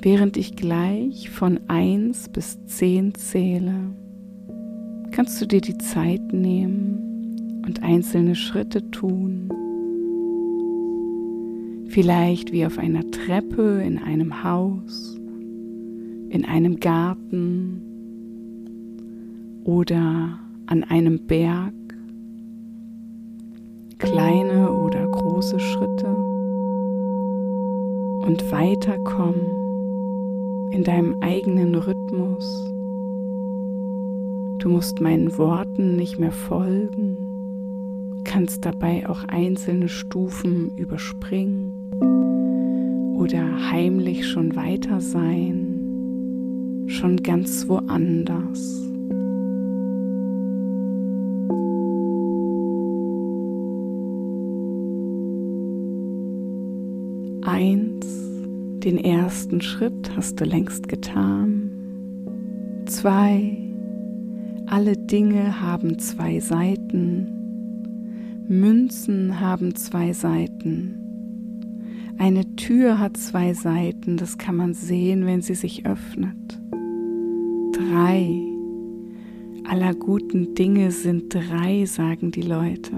während 0.01 0.37
ich 0.37 0.57
gleich 0.57 1.31
von 1.31 1.61
1 1.69 2.31
bis 2.31 2.59
10 2.67 3.15
zähle. 3.15 3.95
Kannst 5.13 5.41
du 5.41 5.47
dir 5.47 5.61
die 5.61 5.79
Zeit 5.79 6.33
nehmen 6.33 7.63
und 7.65 7.85
einzelne 7.85 8.35
Schritte 8.35 8.91
tun. 8.91 9.49
Vielleicht 11.87 12.51
wie 12.51 12.67
auf 12.67 12.79
einer 12.79 13.09
Treppe 13.13 13.81
in 13.85 13.99
einem 13.99 14.43
Haus, 14.43 15.16
in 16.37 16.45
einem 16.45 16.79
Garten 16.81 17.81
oder 19.65 20.39
an 20.67 20.85
einem 20.85 21.27
Berg. 21.27 21.73
Kleine 23.97 24.71
oder 24.71 25.07
große 25.07 25.59
Schritte. 25.59 26.15
Und 28.21 28.53
weiterkommen 28.53 29.47
in 30.73 30.85
deinem 30.85 31.17
eigenen 31.23 31.75
Rhythmus. 31.75 32.45
Du 34.59 34.69
musst 34.69 35.01
meinen 35.01 35.39
Worten 35.39 35.97
nicht 35.97 36.19
mehr 36.19 36.33
folgen, 36.33 37.17
kannst 38.25 38.67
dabei 38.67 39.09
auch 39.09 39.25
einzelne 39.25 39.89
Stufen 39.89 40.77
überspringen 40.77 41.73
oder 43.27 43.71
heimlich 43.71 44.29
schon 44.29 44.55
weiter 44.55 45.01
sein, 45.01 45.66
schon 46.87 47.17
ganz 47.23 47.69
woanders. 47.69 48.83
Eins, 57.43 58.07
den 58.85 58.99
ersten 58.99 59.61
Schritt 59.61 60.17
hast 60.17 60.41
du 60.41 60.45
längst 60.45 60.89
getan. 60.89 61.71
Zwei, 62.87 63.57
alle 64.67 64.97
Dinge 64.97 65.61
haben 65.61 65.99
zwei 65.99 66.41
Seiten. 66.41 67.29
Münzen 68.49 69.41
haben 69.41 69.75
zwei 69.75 70.13
Seiten. 70.13 70.97
Eine 72.19 72.57
Tür 72.57 72.99
hat 72.99 73.17
zwei 73.17 73.53
Seiten, 73.55 74.17
das 74.17 74.39
kann 74.39 74.57
man 74.57 74.73
sehen, 74.73 75.27
wenn 75.27 75.43
sie 75.43 75.55
sich 75.55 75.85
öffnet. 75.85 76.46
Drei, 77.97 78.43
aller 79.65 79.95
guten 79.95 80.55
Dinge 80.55 80.91
sind 80.91 81.35
drei, 81.35 81.87
sagen 81.87 82.31
die 82.31 82.43
Leute. 82.43 82.93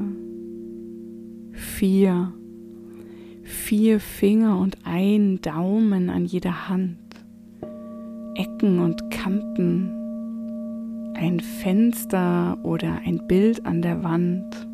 Vier, 1.53 2.33
vier 3.45 4.01
Finger 4.01 4.59
und 4.59 4.77
ein 4.83 5.41
Daumen 5.41 6.11
an 6.11 6.25
jeder 6.25 6.69
Hand, 6.69 6.99
Ecken 8.35 8.81
und 8.81 9.09
Kanten, 9.13 9.93
ein 11.15 11.39
Fenster 11.39 12.59
oder 12.65 12.99
ein 13.07 13.25
Bild 13.29 13.65
an 13.67 13.83
der 13.83 14.03
Wand. 14.03 14.67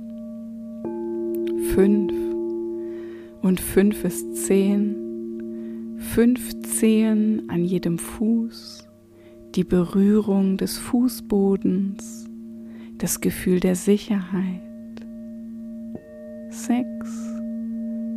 Fünf 1.74 2.14
und 3.42 3.60
fünf 3.60 4.02
ist 4.04 4.34
zehn. 4.46 5.98
Fünf 5.98 6.62
Zehen 6.62 7.42
an 7.50 7.66
jedem 7.66 7.98
Fuß, 7.98 8.88
die 9.54 9.64
Berührung 9.64 10.56
des 10.56 10.78
Fußbodens, 10.78 12.28
das 12.98 13.20
Gefühl 13.20 13.60
der 13.60 13.76
Sicherheit. 13.76 14.60
Sechs 16.50 17.30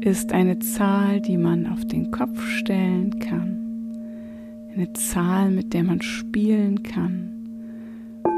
ist 0.02 0.32
eine 0.32 0.58
Zahl, 0.60 1.21
die 1.21 1.38
man 1.38 1.67
auf 1.67 1.86
den 1.86 2.10
Kopf 2.10 2.41
stellen 2.47 3.19
kann. 3.19 3.58
Eine 4.73 4.91
Zahl, 4.93 5.52
mit 5.52 5.73
der 5.73 5.84
man 5.84 6.02
spielen 6.02 6.82
kann 6.82 7.30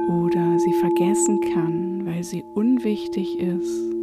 oder 0.10 0.60
sie 0.60 0.74
vergessen 0.74 1.40
kann, 1.54 2.06
weil 2.06 2.24
sie 2.24 2.44
unwichtig 2.56 3.40
ist. 3.40 3.94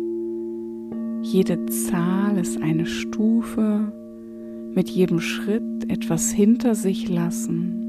Jede 1.23 1.67
Zahl 1.67 2.39
ist 2.39 2.63
eine 2.63 2.87
Stufe, 2.87 3.93
mit 4.75 4.89
jedem 4.89 5.21
Schritt 5.21 5.91
etwas 5.91 6.31
hinter 6.31 6.75
sich 6.75 7.09
lassen, 7.09 7.86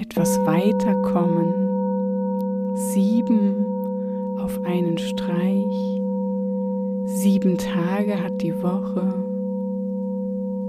etwas 0.00 0.38
weiterkommen. 0.46 1.54
Sieben 2.74 3.66
auf 4.38 4.58
einen 4.64 4.98
Streich 4.98 6.00
Sieben 7.22 7.58
Tage 7.58 8.22
hat 8.22 8.40
die 8.40 8.54
Woche. 8.62 9.12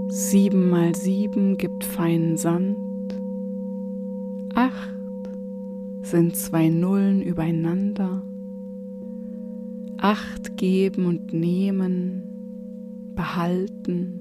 Sieben 0.09 0.69
mal 0.69 0.93
sieben 0.95 1.55
gibt 1.55 1.85
feinen 1.85 2.35
Sand. 2.35 2.75
Acht 4.53 4.95
sind 6.01 6.35
zwei 6.35 6.67
Nullen 6.67 7.21
übereinander. 7.21 8.21
Acht 9.97 10.57
geben 10.57 11.05
und 11.05 11.31
nehmen, 11.31 12.23
behalten. 13.15 14.19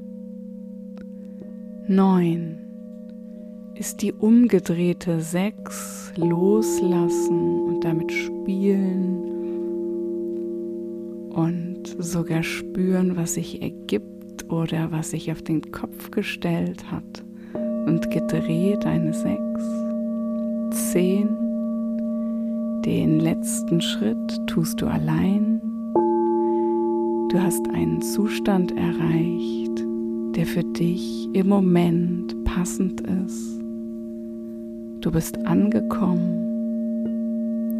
Neun 1.89 2.70
ist 3.75 4.03
die 4.03 4.13
umgedrehte 4.13 5.21
Sechs, 5.21 6.13
loslassen 6.17 7.63
und 7.63 7.85
damit 7.85 8.13
spielen 8.13 9.31
und 11.31 11.97
sogar 11.99 12.43
spüren, 12.43 13.17
was 13.17 13.35
sich 13.35 13.63
ergibt 13.63 14.51
oder 14.51 14.91
was 14.91 15.11
sich 15.11 15.31
auf 15.33 15.43
den 15.43 15.73
Kopf 15.73 16.11
gestellt 16.11 16.91
hat 16.91 17.25
und 17.87 18.11
gedreht 18.11 18.85
eine 18.87 19.15
Sechs. 19.15 19.63
Zehn. 20.93 21.37
Den 22.85 23.21
letzten 23.21 23.81
Schritt 23.81 24.47
tust 24.47 24.81
du 24.81 24.87
allein. 24.87 25.61
Du 27.31 27.41
hast 27.41 27.69
einen 27.71 28.01
Zustand 28.03 28.73
erreicht, 28.77 29.85
der 30.35 30.47
für 30.47 30.65
dich 30.65 31.29
im 31.33 31.49
Moment 31.49 32.45
passend 32.45 33.03
ist. 33.03 33.60
Du 35.01 35.11
bist 35.11 35.47
angekommen 35.47 36.37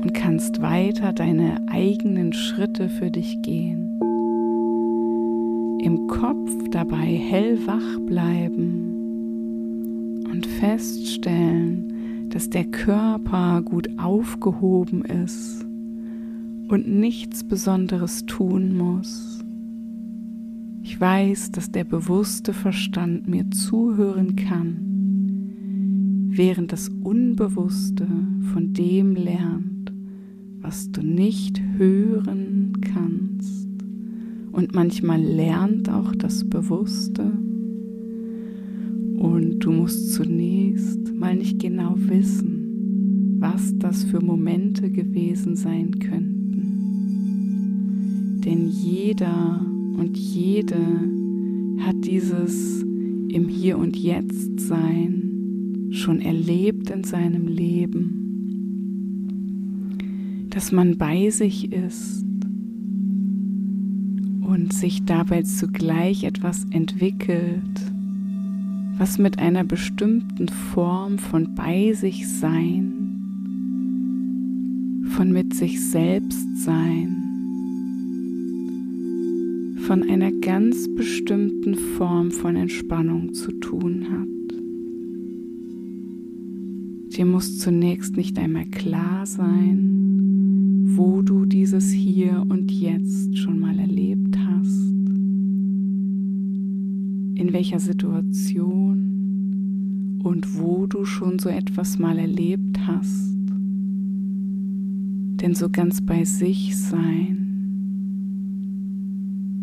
und 0.03 0.15
kannst 0.15 0.63
weiter 0.63 1.13
deine 1.13 1.61
eigenen 1.71 2.33
Schritte 2.33 2.89
für 2.89 3.11
dich 3.11 3.43
gehen 3.43 3.91
im 5.83 6.07
Kopf 6.09 6.51
dabei 6.71 7.07
hellwach 7.07 7.99
bleiben 8.07 8.99
und 10.31 10.47
feststellen, 10.47 12.29
dass 12.29 12.51
der 12.51 12.65
Körper 12.65 13.63
gut 13.63 13.89
aufgehoben 13.99 15.05
ist 15.05 15.65
und 16.69 16.87
nichts 16.87 17.43
Besonderes 17.45 18.27
tun 18.27 18.77
muss. 18.77 19.43
Ich 20.83 21.01
weiß, 21.01 21.53
dass 21.53 21.71
der 21.71 21.85
bewusste 21.85 22.53
Verstand 22.53 23.27
mir 23.27 23.51
zuhören 23.51 24.37
kann, 24.37 24.90
während 26.33 26.73
das 26.73 26.89
Unbewusste 27.03 28.07
von 28.53 28.73
dem 28.73 29.17
lernt, 29.17 29.93
was 30.61 30.93
du 30.93 31.03
nicht 31.03 31.61
hören 31.77 32.81
kannst. 32.81 33.69
Und 34.53 34.73
manchmal 34.75 35.21
lernt 35.21 35.91
auch 35.91 36.15
das 36.15 36.49
Bewusste. 36.49 37.33
Und 39.17 39.59
du 39.59 39.73
musst 39.73 40.13
zunächst 40.13 41.15
mal 41.15 41.35
nicht 41.37 41.59
genau 41.59 41.95
wissen, 41.97 43.37
was 43.41 43.77
das 43.79 44.05
für 44.05 44.21
Momente 44.21 44.89
gewesen 44.91 45.57
sein 45.57 45.99
könnten. 45.99 46.41
Denn 48.45 48.69
jeder 48.69 49.67
und 49.97 50.17
jede 50.17 50.79
hat 51.81 51.97
dieses 52.05 52.83
im 52.83 53.49
Hier 53.49 53.79
und 53.79 53.97
Jetzt 53.97 54.61
Sein 54.61 55.20
schon 55.91 56.21
erlebt 56.21 56.91
in 56.91 57.05
seinem 57.05 57.47
Leben, 57.49 58.27
dass 60.51 60.73
man 60.73 60.99
bei 60.99 61.31
sich 61.31 61.73
ist 61.73 62.25
und 64.41 64.73
sich 64.73 65.05
dabei 65.05 65.43
zugleich 65.43 66.25
etwas 66.25 66.65
entwickelt, 66.71 67.93
was 68.99 69.19
mit 69.19 69.39
einer 69.39 69.65
bestimmten 69.65 70.49
Form 70.49 71.19
von 71.19 71.55
bei 71.55 71.93
sich 71.93 72.29
sein, 72.29 72.93
von 75.17 75.33
mit 75.33 75.55
sich 75.55 75.81
selbst 75.81 76.47
sein, 76.65 77.17
von 79.87 80.03
einer 80.03 80.31
ganz 80.33 80.89
bestimmten 80.95 81.75
Form 81.75 82.31
von 82.31 82.57
Entspannung 82.57 83.33
zu 83.33 83.53
tun 83.53 84.07
hat. 84.11 84.40
Dir 87.21 87.27
muss 87.27 87.59
zunächst 87.59 88.17
nicht 88.17 88.39
einmal 88.39 88.65
klar 88.65 89.27
sein, 89.27 90.87
wo 90.97 91.21
du 91.21 91.45
dieses 91.45 91.93
Hier 91.93 92.47
und 92.49 92.73
Jetzt 92.73 93.37
schon 93.37 93.61
mal 93.61 93.79
erlebt 93.79 94.31
in 97.51 97.53
welcher 97.55 97.81
Situation 97.81 99.01
und 100.23 100.59
wo 100.61 100.87
du 100.87 101.05
schon 101.05 101.39
so 101.41 101.49
etwas 101.49 101.99
mal 101.99 102.19
erlebt 102.19 102.87
hast. 102.87 103.35
Denn 105.41 105.55
so 105.55 105.69
ganz 105.71 106.01
bei 106.01 106.25
sich 106.25 106.77
sein, 106.77 107.57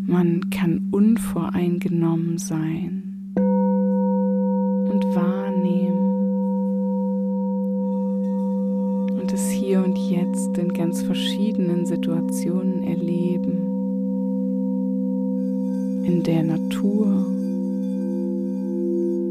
man 0.06 0.50
kann 0.50 0.88
unvoreingenommen 0.90 2.36
sein 2.36 3.32
und 3.36 5.04
wahrnehmen 5.14 6.08
und 9.20 9.32
es 9.32 9.50
hier 9.68 9.84
und 9.84 9.98
jetzt 9.98 10.56
in 10.56 10.72
ganz 10.72 11.02
verschiedenen 11.02 11.84
Situationen 11.84 12.84
erleben. 12.84 13.66
In 16.06 16.22
der 16.22 16.42
Natur. 16.42 17.26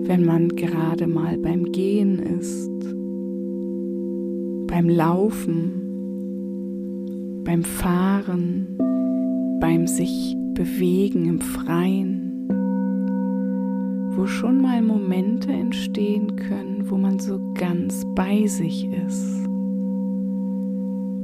Wenn 0.07 0.25
man 0.25 0.49
gerade 0.49 1.07
mal 1.07 1.39
beim 1.39 1.71
Gehen 1.71 2.19
ist, 2.19 2.69
beim 4.67 4.89
Laufen, 4.89 5.71
beim 7.43 7.63
Fahren, 7.63 8.77
beim 9.59 9.87
sich 9.87 10.35
bewegen 10.53 11.25
im 11.25 11.41
Freien, 11.41 12.47
wo 14.15 14.27
schon 14.27 14.61
mal 14.61 14.83
Momente 14.83 15.51
entstehen 15.51 16.35
können, 16.35 16.91
wo 16.91 16.97
man 16.97 17.17
so 17.17 17.39
ganz 17.55 18.05
bei 18.15 18.45
sich 18.45 18.87
ist, 19.07 19.46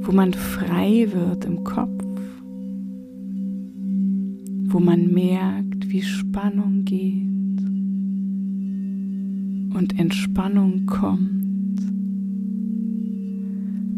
wo 0.04 0.12
man 0.12 0.34
frei 0.34 1.08
wird 1.10 1.46
im 1.46 1.64
Kopf, 1.64 2.04
wo 4.66 4.78
man 4.78 5.12
merkt, 5.12 5.88
wie 5.88 6.02
Spannung 6.02 6.84
geht 6.84 7.62
und 9.74 9.98
Entspannung 9.98 10.84
kommt. 10.84 11.80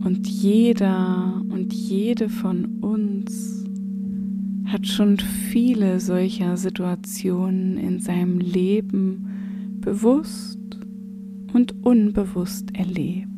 Und 0.04 0.28
jeder 0.28 1.42
und 1.48 1.74
jede 1.74 2.28
von 2.28 2.66
uns 2.80 3.64
hat 4.66 4.86
schon 4.86 5.18
viele 5.18 5.98
solcher 5.98 6.56
Situationen 6.56 7.78
in 7.78 7.98
seinem 7.98 8.38
Leben 8.38 9.26
bewusst 9.80 10.60
und 11.52 11.84
unbewusst 11.84 12.76
erlebt. 12.76 13.36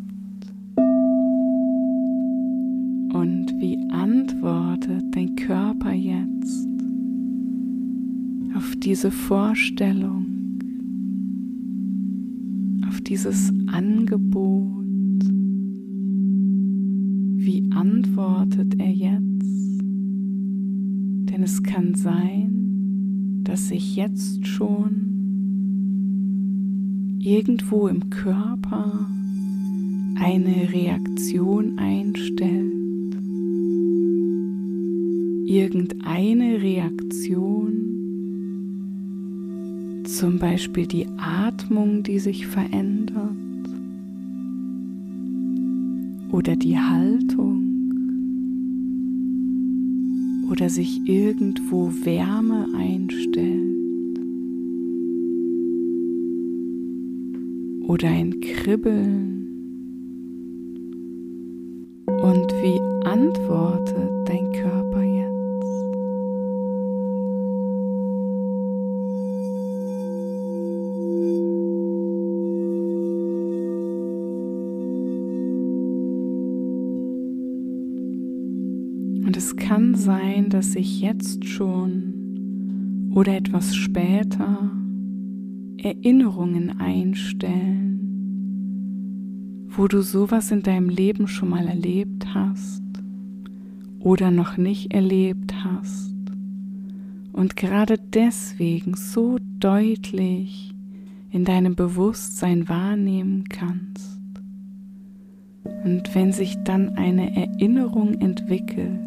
Diese 8.88 9.10
Vorstellung? 9.10 10.24
dieses 13.08 13.52
Angebot 13.68 14.84
wie 17.36 17.70
antwortet 17.70 18.78
er 18.78 18.90
jetzt? 18.90 19.80
Denn 21.30 21.42
es 21.42 21.62
kann 21.62 21.94
sein, 21.94 23.40
dass 23.44 23.68
sich 23.68 23.96
jetzt 23.96 24.46
schon 24.46 25.16
irgendwo 27.18 27.88
im 27.88 28.10
Körper 28.10 29.08
eine 30.16 30.70
Reaktion 30.70 31.78
einstellt. 31.78 32.74
Irgendeine 35.46 36.60
Reaktion, 36.60 37.97
zum 40.08 40.38
Beispiel 40.38 40.86
die 40.86 41.06
Atmung, 41.18 42.02
die 42.02 42.18
sich 42.18 42.46
verändert. 42.46 43.36
Oder 46.32 46.56
die 46.56 46.78
Haltung. 46.78 47.64
Oder 50.50 50.70
sich 50.70 51.02
irgendwo 51.06 51.92
Wärme 52.04 52.66
einstellt. 52.74 53.76
Oder 57.86 58.08
ein 58.08 58.40
Kribbeln. 58.40 59.46
Und 62.06 62.52
wie 62.62 63.06
antwortet 63.06 64.10
dein 64.26 64.52
Körper 64.52 64.87
kann 79.58 79.94
sein, 79.94 80.48
dass 80.48 80.72
sich 80.72 81.00
jetzt 81.00 81.44
schon 81.44 83.10
oder 83.14 83.36
etwas 83.36 83.74
später 83.74 84.70
Erinnerungen 85.76 86.80
einstellen 86.80 87.88
wo 89.78 89.86
du 89.86 90.02
sowas 90.02 90.50
in 90.50 90.62
deinem 90.64 90.88
Leben 90.88 91.28
schon 91.28 91.50
mal 91.50 91.68
erlebt 91.68 92.34
hast 92.34 92.82
oder 94.00 94.32
noch 94.32 94.56
nicht 94.56 94.92
erlebt 94.92 95.54
hast 95.62 96.16
und 97.32 97.54
gerade 97.54 97.96
deswegen 97.96 98.94
so 98.96 99.38
deutlich 99.60 100.74
in 101.30 101.44
deinem 101.44 101.76
Bewusstsein 101.76 102.68
wahrnehmen 102.68 103.44
kannst. 103.48 104.20
Und 105.84 106.12
wenn 106.12 106.32
sich 106.32 106.56
dann 106.64 106.96
eine 106.96 107.36
Erinnerung 107.36 108.14
entwickelt, 108.14 108.98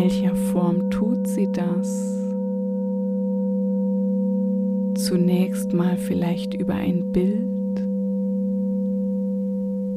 welcher 0.00 0.34
Form 0.34 0.90
tut 0.90 1.26
sie 1.26 1.48
das? 1.52 2.20
zunächst 4.94 5.72
mal 5.72 5.96
vielleicht 5.96 6.54
über 6.54 6.74
ein 6.74 7.10
Bild, 7.10 7.80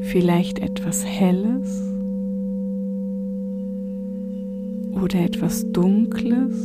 vielleicht 0.02 0.60
etwas 0.60 1.06
Helles 1.06 1.82
oder 4.94 5.20
etwas 5.20 5.70
Dunkles, 5.72 6.56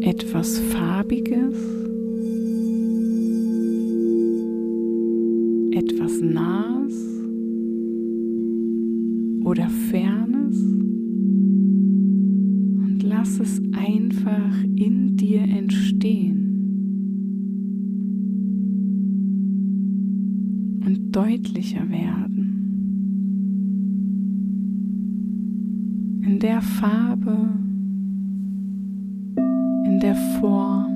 etwas 0.00 0.58
Farbiges, 0.58 1.54
dir 15.24 15.40
entstehen 15.40 16.40
und 20.84 21.16
deutlicher 21.16 21.88
werden. 21.88 22.50
In 26.26 26.38
der 26.38 26.60
Farbe, 26.60 27.38
in 29.86 29.98
der 29.98 30.14
Form, 30.14 30.92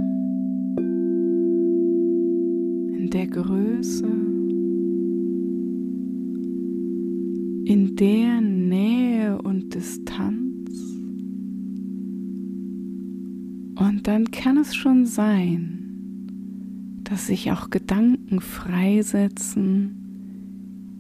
in 2.99 3.09
der 3.11 3.29
Größe, 3.29 4.38
dann 14.19 14.33
kann 14.33 14.57
es 14.57 14.75
schon 14.75 15.07
sein, 15.07 17.05
dass 17.05 17.29
sich 17.29 17.53
auch 17.53 17.71
Gedanken 17.71 18.41
freisetzen, 18.41 19.95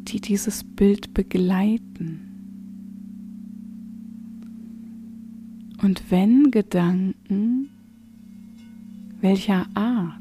die 0.06 0.20
dieses 0.20 0.62
Bild 0.62 1.14
begleiten. 1.14 2.20
Und 5.82 6.12
wenn 6.12 6.52
Gedanken, 6.52 7.70
welcher 9.20 9.66
Art? 9.74 10.14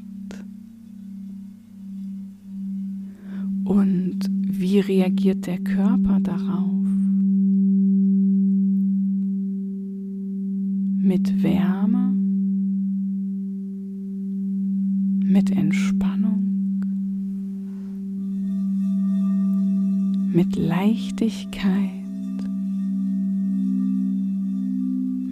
Und 3.62 4.18
wie 4.28 4.80
reagiert 4.80 5.46
der 5.46 5.60
Körper 5.60 6.18
darauf? 6.18 6.82
Mit 11.00 11.44
Wärme? 11.44 12.07
Mit 15.28 15.50
Entspannung, 15.50 16.80
mit 20.32 20.56
Leichtigkeit, 20.56 21.90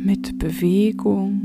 mit 0.04 0.38
Bewegung. 0.38 1.40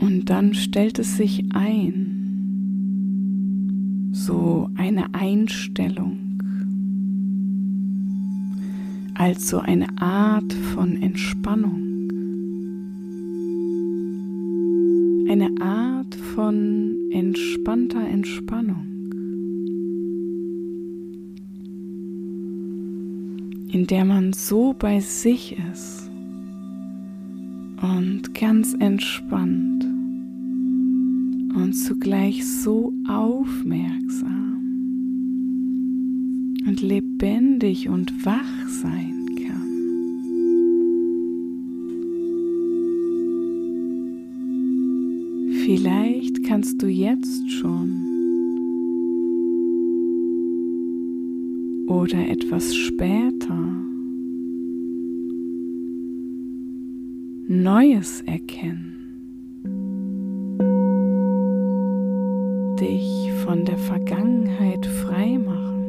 Und 0.00 0.26
dann 0.26 0.52
stellt 0.52 0.98
es 0.98 1.16
sich 1.16 1.46
ein, 1.54 2.10
so 4.12 4.68
eine 4.74 5.14
Einstellung, 5.14 6.18
also 9.14 9.60
eine 9.60 9.86
Art 9.98 10.52
von 10.52 11.00
Entspannung. 11.00 11.83
Eine 15.34 15.50
Art 15.60 16.14
von 16.14 17.10
entspannter 17.10 18.06
Entspannung, 18.06 18.86
in 23.72 23.84
der 23.88 24.04
man 24.04 24.32
so 24.32 24.76
bei 24.78 25.00
sich 25.00 25.56
ist 25.72 26.08
und 27.82 28.32
ganz 28.32 28.76
entspannt 28.78 29.84
und 31.56 31.72
zugleich 31.72 32.46
so 32.46 32.92
aufmerksam 33.08 34.62
und 36.64 36.80
lebendig 36.80 37.88
und 37.88 38.24
wach 38.24 38.68
sein 38.68 39.23
Vielleicht 45.64 46.44
kannst 46.44 46.82
du 46.82 46.88
jetzt 46.88 47.50
schon 47.50 47.88
oder 51.86 52.28
etwas 52.28 52.74
später 52.74 53.56
Neues 57.48 58.20
erkennen. 58.26 58.92
Dich 62.78 63.32
von 63.46 63.64
der 63.64 63.78
Vergangenheit 63.78 64.84
freimachen. 64.84 65.84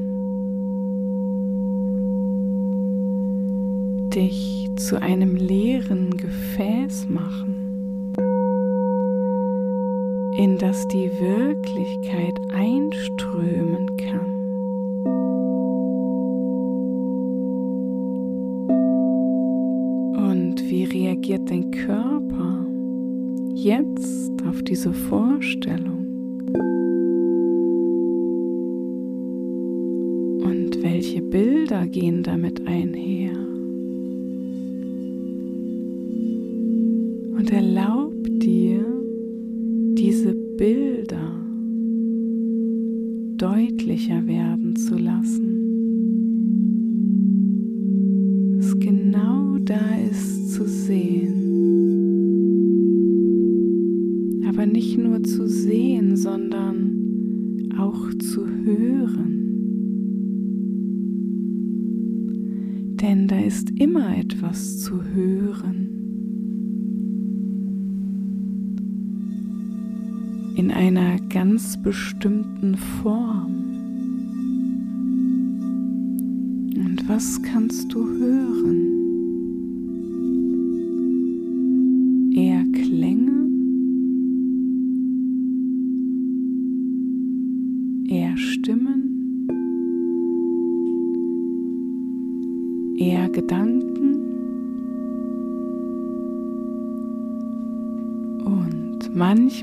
Dich 4.16 4.70
zu 4.78 5.02
einem 5.02 5.36
leeren 5.36 6.16
Gefäß 6.16 7.10
machen 7.10 7.65
in 10.38 10.58
das 10.58 10.86
die 10.90 11.10
Wirklichkeit 11.20 12.38
einströmen 12.54 13.96
kann. 13.98 14.36
Und 20.18 20.70
wie 20.70 20.84
reagiert 20.84 21.50
dein 21.50 21.72
Körper, 21.72 22.66
jetzt 23.54 24.34
auf 24.46 24.62
diese 24.64 24.94
Vorstellung. 24.94 26.06
Und 30.44 30.84
welche 30.84 31.22
Bilder 31.22 31.88
gehen 31.88 32.24
damit 32.24 32.68
einher? 32.68 33.32
Und 37.38 37.52
erlaub 37.52 38.05
ist 63.46 63.70
immer 63.70 64.18
etwas 64.18 64.80
zu 64.80 65.04
hören. 65.04 65.96
in 70.56 70.72
einer 70.72 71.20
ganz 71.28 71.76
bestimmten 71.84 72.78
Form. 72.78 73.54
Und 76.78 77.04
was 77.08 77.42
kannst 77.44 77.94
du 77.94 78.08
hören? 78.08 78.95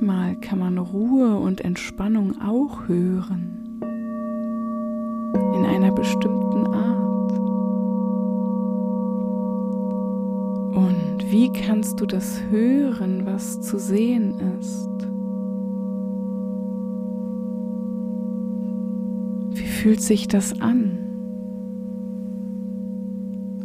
Manchmal 0.03 0.35
kann 0.35 0.59
man 0.59 0.79
Ruhe 0.79 1.37
und 1.37 1.61
Entspannung 1.61 2.35
auch 2.43 2.89
hören, 2.89 3.79
in 5.55 5.65
einer 5.65 5.93
bestimmten 5.93 6.67
Art. 6.67 7.33
Und 10.75 11.31
wie 11.31 11.53
kannst 11.53 12.01
du 12.01 12.07
das 12.07 12.41
hören, 12.51 13.27
was 13.27 13.61
zu 13.61 13.79
sehen 13.79 14.41
ist? 14.59 14.89
Wie 19.57 19.69
fühlt 19.69 20.01
sich 20.01 20.27
das 20.27 20.61
an? 20.61 20.99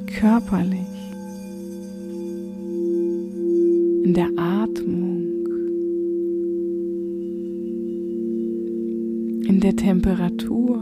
Körperlich, 0.06 1.16
in 4.04 4.14
der 4.14 4.30
Atmung. 4.38 5.07
In 9.58 9.62
der 9.62 9.76
Temperatur. 9.76 10.78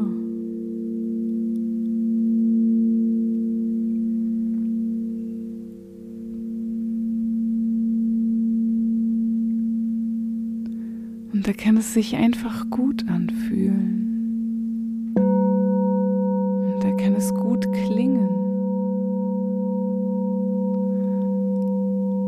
Und 11.31 11.47
da 11.47 11.53
kann 11.53 11.77
es 11.77 11.93
sich 11.93 12.17
einfach 12.17 12.69
gut 12.69 13.07
anfühlen. 13.07 15.13
Und 15.15 16.83
da 16.83 16.91
kann 16.97 17.15
es 17.15 17.33
gut 17.33 17.71
klingen. 17.71 18.27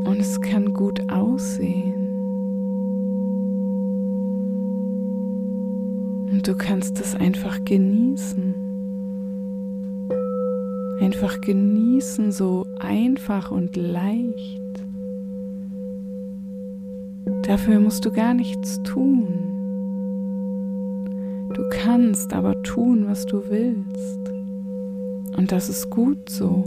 Und 0.05 0.17
es 0.17 0.39
kann 0.39 0.73
gut 0.73 1.11
aussehen. 1.11 1.86
Du 6.47 6.55
kannst 6.55 6.97
es 7.01 7.13
einfach 7.13 7.65
genießen. 7.65 8.55
Einfach 11.01 11.41
genießen, 11.41 12.31
so 12.31 12.65
einfach 12.79 13.51
und 13.51 13.75
leicht. 13.75 14.85
Dafür 17.43 17.81
musst 17.81 18.05
du 18.05 18.13
gar 18.13 18.33
nichts 18.33 18.81
tun. 18.83 19.27
Du 21.53 21.63
kannst 21.69 22.31
aber 22.31 22.63
tun, 22.63 23.07
was 23.07 23.25
du 23.25 23.41
willst. 23.49 24.31
Und 25.35 25.51
das 25.51 25.67
ist 25.67 25.89
gut 25.89 26.29
so. 26.29 26.63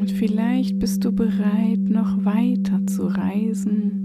Und 0.00 0.10
vielleicht 0.16 0.78
bist 0.78 1.04
du 1.04 1.12
bereit, 1.12 1.80
noch 1.90 2.24
weiter 2.24 2.80
zu 2.86 3.08
reisen 3.08 3.97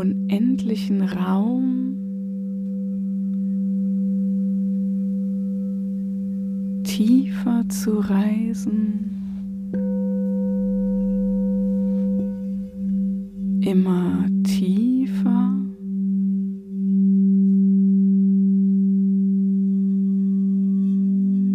unendlichen 0.00 1.02
Raum. 1.02 1.94
Tiefer 6.84 7.68
zu 7.68 7.98
reisen, 7.98 9.10
immer 13.60 14.26
tiefer. 14.44 15.56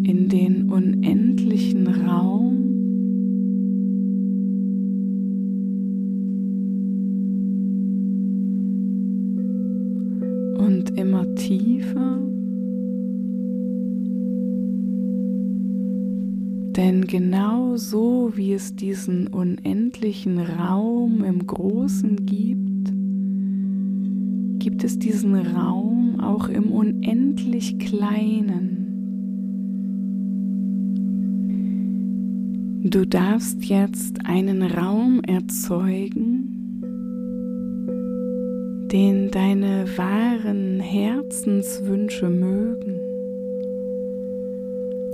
in 0.07 0.29
den 0.29 0.69
unendlichen 0.69 1.87
Raum 1.87 2.64
tiefer. 11.95 12.19
Denn 16.75 17.05
genau 17.07 17.77
so 17.77 18.31
wie 18.35 18.53
es 18.53 18.75
diesen 18.75 19.27
unendlichen 19.27 20.39
Raum 20.39 21.23
im 21.23 21.47
Großen 21.47 22.25
gibt, 22.25 22.91
gibt 24.59 24.83
es 24.83 24.99
diesen 24.99 25.35
Raum 25.35 26.19
auch 26.19 26.49
im 26.49 26.71
unendlich 26.71 27.79
Kleinen. 27.79 28.81
Du 32.83 33.07
darfst 33.07 33.65
jetzt 33.65 34.25
einen 34.25 34.61
Raum 34.61 35.21
erzeugen, 35.23 36.44
den 38.91 39.31
deine 39.31 39.85
wahren 39.97 40.79
Herzenswünsche 40.79 42.29
mögen, 42.29 42.99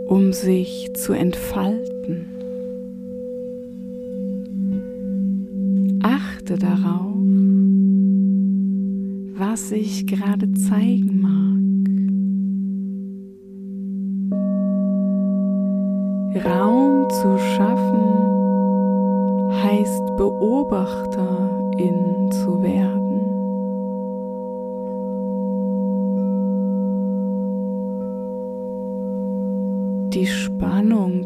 um 0.08 0.34
sich 0.34 0.92
zu 0.94 1.14
entfalten. 1.14 2.28
Achte 6.04 6.58
darauf, 6.58 7.16
was 9.38 9.70
sich 9.70 10.06
gerade 10.06 10.52
zeigen 10.54 11.22
mag. 11.22 11.32
Raum 16.46 17.10
zu 17.10 17.38
schaffen 17.38 18.02
heißt 19.64 20.18
Beobachterin 20.18 22.32
zu 22.32 22.62
werden. 22.64 23.11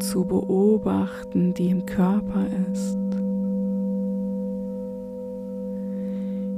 Zu 0.10 0.24
beobachten, 0.24 1.54
die 1.54 1.70
im 1.70 1.86
Körper 1.86 2.46
ist. 2.72 2.98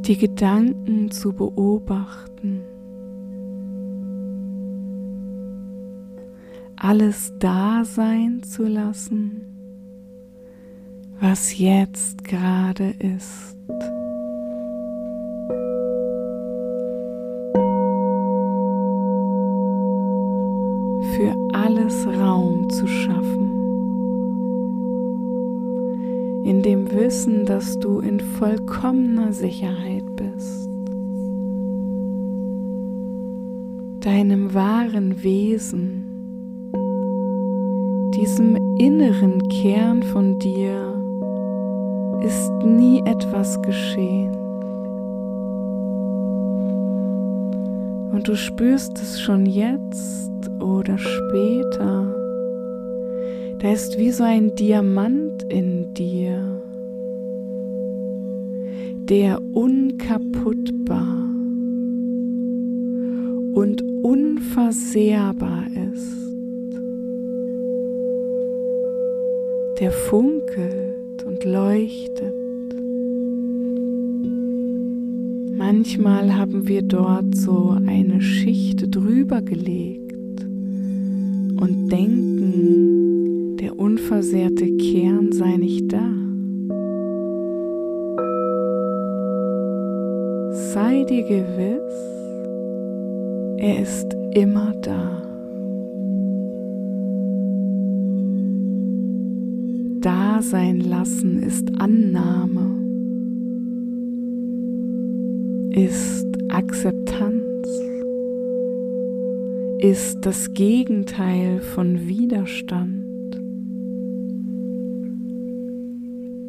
Die 0.08 0.18
Gedanken 0.18 1.12
zu 1.12 1.34
beobachten. 1.34 2.62
Alles 6.76 7.34
da 7.40 7.84
sein 7.84 8.44
zu 8.44 8.64
lassen, 8.64 9.42
was 11.20 11.58
jetzt 11.58 12.24
gerade 12.24 12.94
ist. 13.00 13.58
Alles 21.68 22.08
Raum 22.08 22.70
zu 22.70 22.88
schaffen. 22.88 23.58
in 26.46 26.62
dem 26.62 26.90
Wissen, 26.94 27.46
dass 27.46 27.78
du 27.78 28.00
in 28.00 28.22
vollkommener 28.22 29.34
Sicherheit 29.34 30.06
bist, 30.16 30.70
deinem 34.00 34.54
wahren 34.54 35.22
Wesen, 35.22 36.06
diesem 38.16 38.56
inneren 38.78 39.46
Kern 39.50 40.04
von 40.04 40.40
dir 40.40 40.94
ist 42.24 42.50
nie 42.64 43.02
etwas 43.02 43.62
geschehen. 43.62 44.34
Und 48.14 48.26
du 48.26 48.38
spürst 48.38 48.98
es 49.00 49.20
schon 49.20 49.46
jetzt 49.46 50.47
oder 50.68 50.98
später. 50.98 52.14
Da 53.60 53.72
ist 53.72 53.98
wie 53.98 54.12
so 54.12 54.24
ein 54.24 54.56
Diamant 54.56 55.44
in 55.50 55.94
dir, 55.94 56.62
der 59.10 59.42
unkaputtbar 59.54 61.26
und 63.54 63.82
unversehrbar 64.04 65.66
ist. 65.94 66.18
Der 69.80 69.92
funkelt 69.92 71.24
und 71.26 71.44
leuchtet. 71.44 72.34
Manchmal 75.58 76.36
haben 76.36 76.68
wir 76.68 76.84
dort 76.84 77.36
so 77.36 77.76
eine 77.88 78.22
Schicht 78.22 78.96
drüber 78.96 79.42
gelegt 79.42 80.07
und 81.60 81.92
denken, 81.92 83.58
der 83.58 83.78
unversehrte 83.78 84.66
Kern 84.78 85.32
sei 85.32 85.58
nicht 85.58 85.92
da. 85.92 86.10
Sei 90.74 91.04
dir 91.04 91.24
gewiss, 91.24 91.94
er 93.58 93.82
ist 93.82 94.16
immer 94.34 94.74
da. 94.82 95.24
Dasein 100.02 100.80
lassen 100.82 101.42
ist 101.42 101.70
Annahme 101.80 102.78
ist 105.78 106.26
Akzeptanz, 106.50 107.37
ist 109.80 110.22
das 110.22 110.54
Gegenteil 110.54 111.60
von 111.60 112.08
Widerstand. 112.08 113.04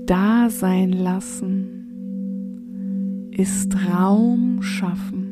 Dasein 0.06 0.92
lassen 0.92 1.74
ist 3.30 3.76
Raum 3.90 4.62
schaffen. 4.62 5.24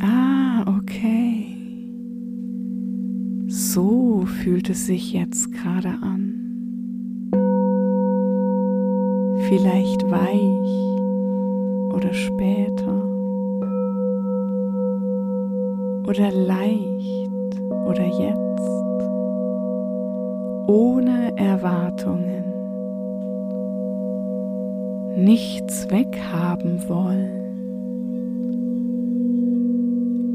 Ah, 0.00 0.64
okay. 0.78 1.46
So 3.46 4.26
fühlt 4.26 4.68
es 4.70 4.86
sich 4.86 5.12
jetzt 5.12 5.52
gerade 5.52 5.90
an. 6.02 6.34
vielleicht 9.48 10.10
weich 10.10 10.83
später 12.14 13.02
oder 16.06 16.30
leicht 16.30 17.60
oder 17.86 18.06
jetzt, 18.06 18.70
ohne 20.68 21.36
Erwartungen, 21.36 22.44
nichts 25.16 25.90
weghaben 25.90 26.88
wollen. 26.88 27.44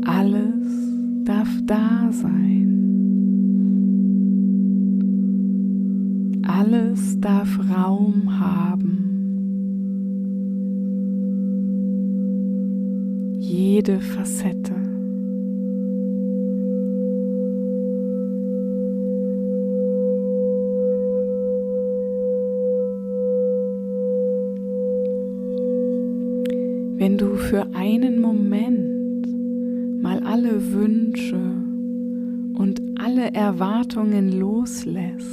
Alles 0.06 1.24
darf 1.24 1.50
da 1.66 2.10
sein. 2.12 2.50
Alles 6.48 7.20
darf 7.22 7.60
Raum 7.70 8.40
haben. 8.40 8.69
Jede 13.50 14.00
Facette. 14.00 14.76
Wenn 26.98 27.18
du 27.18 27.38
für 27.38 27.66
einen 27.74 28.22
Moment 28.22 29.26
mal 30.04 30.20
alle 30.20 30.72
Wünsche 30.74 31.42
und 32.56 32.82
alle 33.00 33.34
Erwartungen 33.34 34.40
loslässt, 34.40 35.28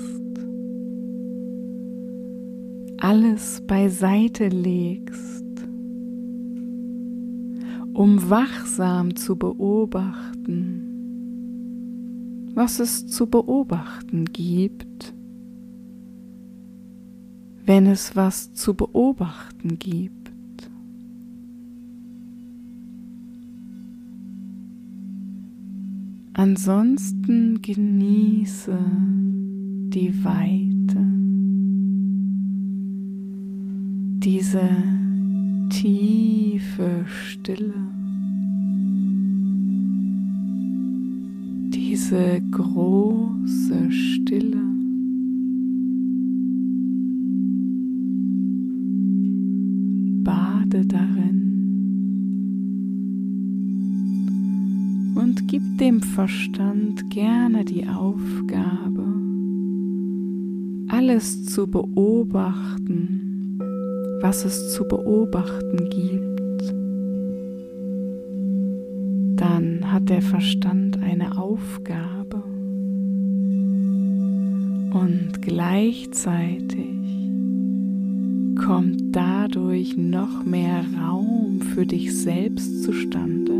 alles 2.98 3.62
beiseite 3.66 4.48
legst, 4.48 5.36
um 7.97 8.28
wachsam 8.28 9.16
zu 9.16 9.36
beobachten, 9.36 10.82
was 12.55 12.78
es 12.78 13.07
zu 13.07 13.26
beobachten 13.26 14.26
gibt, 14.26 15.14
wenn 17.64 17.86
es 17.86 18.14
was 18.14 18.53
zu 18.53 18.74
beobachten 18.74 19.78
gibt. 19.78 20.30
Ansonsten 26.34 27.62
genieße 27.62 28.78
die 29.88 30.22
Weite, 30.22 31.01
diese 34.20 34.95
tiefe 35.68 37.04
Stille, 37.06 37.74
diese 41.74 42.42
große 42.50 43.90
Stille. 43.90 44.62
Bade 50.22 50.84
darin 50.86 51.52
und 55.14 55.46
gib 55.48 55.62
dem 55.78 56.00
Verstand 56.00 57.08
gerne 57.10 57.64
die 57.64 57.86
Aufgabe, 57.86 59.06
alles 60.88 61.44
zu 61.44 61.66
beobachten 61.68 63.25
was 64.28 64.44
es 64.44 64.72
zu 64.72 64.82
beobachten 64.88 65.88
gibt, 65.88 66.74
dann 69.40 69.92
hat 69.92 70.08
der 70.08 70.20
Verstand 70.20 71.00
eine 71.00 71.38
Aufgabe. 71.38 72.42
Und 74.92 75.42
gleichzeitig 75.42 76.98
kommt 78.66 79.14
dadurch 79.14 79.96
noch 79.96 80.44
mehr 80.44 80.84
Raum 81.00 81.60
für 81.60 81.86
dich 81.86 82.20
selbst 82.20 82.82
zustande, 82.82 83.52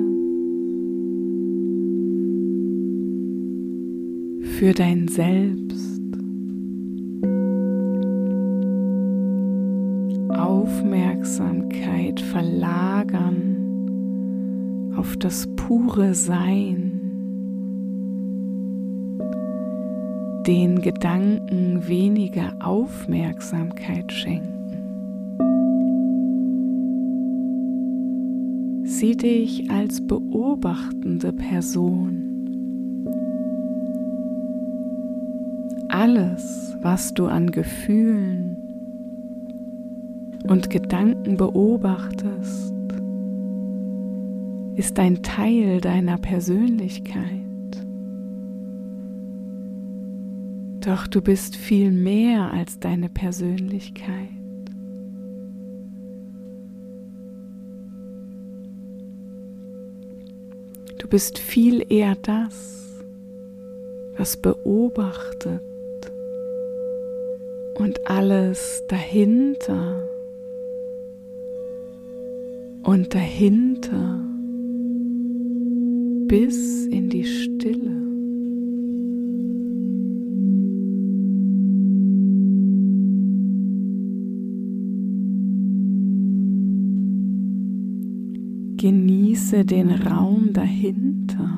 für 4.59 4.73
dein 4.73 5.07
Selbst. 5.07 5.96
Aufmerksamkeit 10.87 12.21
verlagern 12.21 13.57
auf 14.97 15.17
das 15.17 15.49
pure 15.57 16.15
Sein, 16.15 17.01
den 20.47 20.81
Gedanken 20.81 21.89
weniger 21.89 22.55
Aufmerksamkeit 22.61 24.13
schenken. 24.13 24.53
Sieh 28.85 29.17
dich 29.17 29.69
als 29.69 30.07
beobachtende 30.07 31.33
Person. 31.33 32.23
Alles, 35.89 36.77
was 36.81 37.13
du 37.13 37.27
an 37.27 37.51
Gefühlen, 37.51 38.46
und 40.49 40.71
Gedanken 40.71 41.37
beobachtest, 41.37 42.73
ist 44.77 44.99
ein 44.99 45.23
Teil 45.23 45.81
deiner 45.81 46.19
Persönlichkeit. 46.19 47.47
Doch 50.81 51.07
du 51.07 51.21
bist 51.21 51.57
viel 51.57 51.91
mehr 51.91 52.53
als 52.53 52.79
deine 52.79 53.09
Persönlichkeit. 53.09 54.29
Du 60.99 61.09
bist 61.09 61.39
viel 61.39 61.85
eher 61.89 62.15
das, 62.17 63.03
was 64.17 64.37
beobachtet 64.37 65.63
und 67.75 68.09
alles 68.09 68.83
dahinter 68.89 70.09
und 72.87 73.13
dahinter 73.13 74.25
bis 76.29 76.87
in 76.87 77.09
die 77.11 77.25
Stille. 77.25 77.97
Genieße 88.77 89.65
den 89.65 89.91
Raum 89.91 90.53
dahinter, 90.53 91.51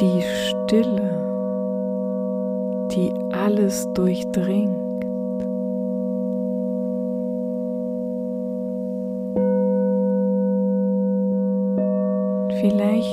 die 0.00 0.22
Stille, 0.22 1.10
die 2.92 3.10
alles 3.34 3.86
durchdringt. 3.94 4.89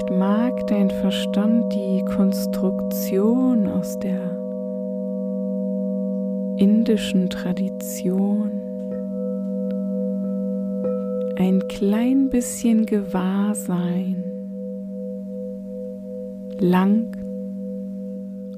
Vielleicht 0.07 0.19
mag 0.19 0.67
dein 0.67 0.89
Verstand 0.89 1.73
die 1.73 2.03
Konstruktion 2.05 3.67
aus 3.67 3.99
der 3.99 4.21
indischen 6.57 7.29
Tradition 7.29 8.51
ein 11.37 11.61
klein 11.67 12.29
bisschen 12.29 12.85
Gewahrsein 12.85 14.23
lang, 16.59 17.15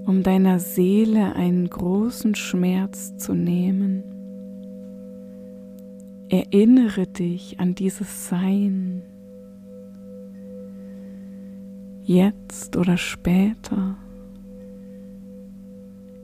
um 0.05 0.23
deiner 0.23 0.59
Seele 0.59 1.35
einen 1.35 1.69
großen 1.69 2.35
Schmerz 2.35 3.17
zu 3.17 3.33
nehmen. 3.33 4.03
Erinnere 6.29 7.07
dich 7.07 7.59
an 7.59 7.75
dieses 7.75 8.29
Sein 8.29 9.03
jetzt 12.09 12.75
oder 12.75 12.97
später. 12.97 13.95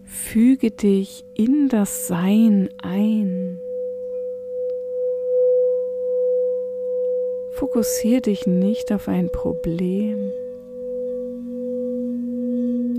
Füge 0.04 0.72
dich 0.72 1.24
in 1.36 1.70
das 1.70 2.08
Sein 2.08 2.70
ein. 2.82 3.60
Fokussiere 7.52 8.22
dich 8.22 8.48
nicht 8.48 8.92
auf 8.92 9.08
ein 9.08 9.30
Problem. 9.32 10.18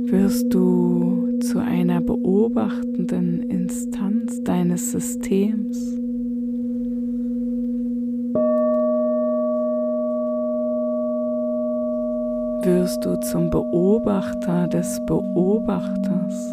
Wirst 0.09 0.55
du 0.55 1.41
zu 1.41 1.59
einer 1.59 2.01
beobachtenden 2.01 3.51
Instanz 3.51 4.45
deines 4.45 4.93
Systems. 4.93 6.06
Wirst 12.87 13.05
du 13.05 13.17
zum 13.17 13.51
Beobachter 13.51 14.69
des 14.69 15.05
Beobachters. 15.07 16.53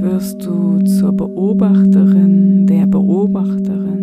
Wirst 0.00 0.44
du 0.44 0.80
zur 0.80 1.12
Beobachterin 1.12 2.66
der 2.66 2.88
Beobachterin. 2.88 4.00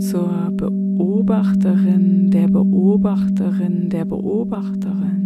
Zur 0.00 0.50
Beobachterin 0.56 2.28
der 2.32 2.48
Beobachterin 2.48 3.88
der 3.88 4.04
Beobachterin. 4.04 5.20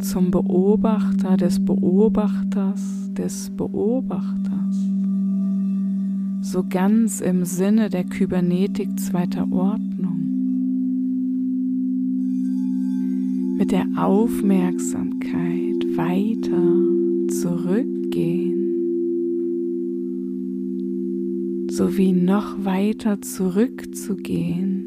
Zum 0.00 0.32
Beobachter 0.32 1.36
des 1.36 1.64
Beobachters 1.64 3.12
des 3.16 3.48
Beobachters 3.56 4.97
so 6.40 6.64
ganz 6.68 7.20
im 7.20 7.44
Sinne 7.44 7.90
der 7.90 8.04
Kybernetik 8.04 8.98
zweiter 8.98 9.50
Ordnung. 9.50 10.24
Mit 13.58 13.72
der 13.72 13.86
Aufmerksamkeit 13.96 15.84
weiter 15.96 16.62
zurückgehen, 17.42 18.54
sowie 21.70 22.12
noch 22.12 22.64
weiter 22.64 23.20
zurückzugehen, 23.20 24.84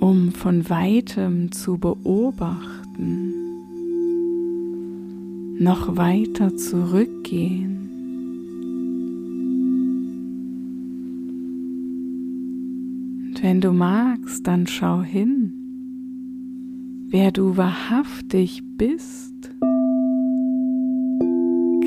um 0.00 0.32
von 0.32 0.68
weitem 0.68 1.52
zu 1.52 1.78
beobachten, 1.78 3.32
noch 5.60 5.96
weiter 5.96 6.56
zurückgehen 6.56 7.73
Wenn 13.44 13.60
du 13.60 13.72
magst, 13.72 14.46
dann 14.46 14.66
schau 14.66 15.02
hin, 15.02 15.52
wer 17.10 17.30
du 17.30 17.58
wahrhaftig 17.58 18.62
bist. 18.78 19.34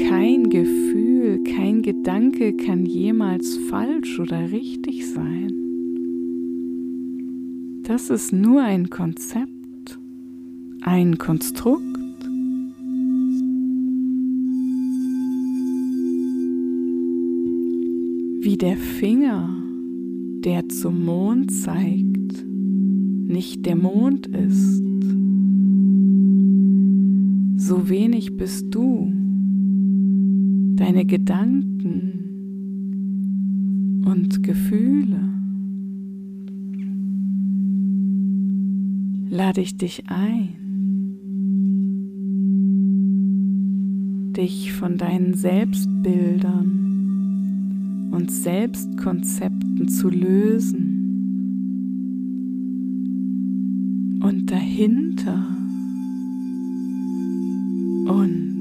Kein 0.08 0.52
Gefühl, 0.52 1.42
kein 1.44 1.82
Gedanke 1.82 2.56
kann 2.58 2.86
jemals 2.86 3.58
falsch 3.72 4.20
oder 4.20 4.52
richtig 4.52 5.08
sein. 5.08 5.52
Das 7.86 8.12
ist 8.12 8.32
nur 8.32 8.62
ein 8.62 8.92
Konzept, 8.92 10.00
ein 10.82 11.18
Konstrukt. 11.18 11.82
Wie 18.44 18.58
der 18.58 18.78
Finger 18.78 19.57
der 20.44 20.70
zum 20.70 21.06
Mond 21.06 21.52
zeigt, 21.52 22.46
nicht 22.48 23.66
der 23.66 23.76
Mond 23.76 24.28
ist. 24.28 24.84
So 27.58 27.90
wenig 27.90 28.38
bist 28.38 28.74
du, 28.74 29.12
deine 30.76 31.06
Gedanken 31.06 32.18
und 34.06 34.44
Gefühle. 34.44 35.20
Lade 39.30 39.62
ich 39.62 39.76
dich 39.78 40.04
ein, 40.08 40.50
dich 44.34 44.72
von 44.72 44.98
deinen 44.98 45.34
Selbstbildern 45.34 46.87
und 48.12 48.32
Selbstkonzepten 48.32 49.88
zu 49.88 50.10
lösen. 50.10 50.94
Und 54.22 54.52
dahinter 54.52 55.46
und 58.08 58.57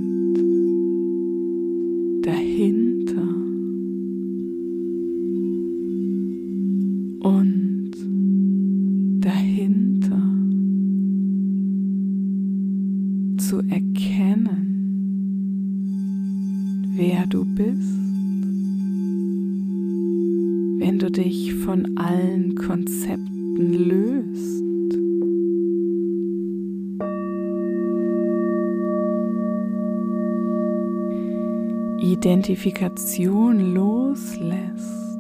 Identifikation 32.17 33.75
loslässt, 33.75 35.19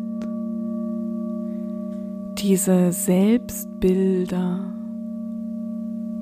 diese 2.38 2.90
Selbstbilder 2.90 4.61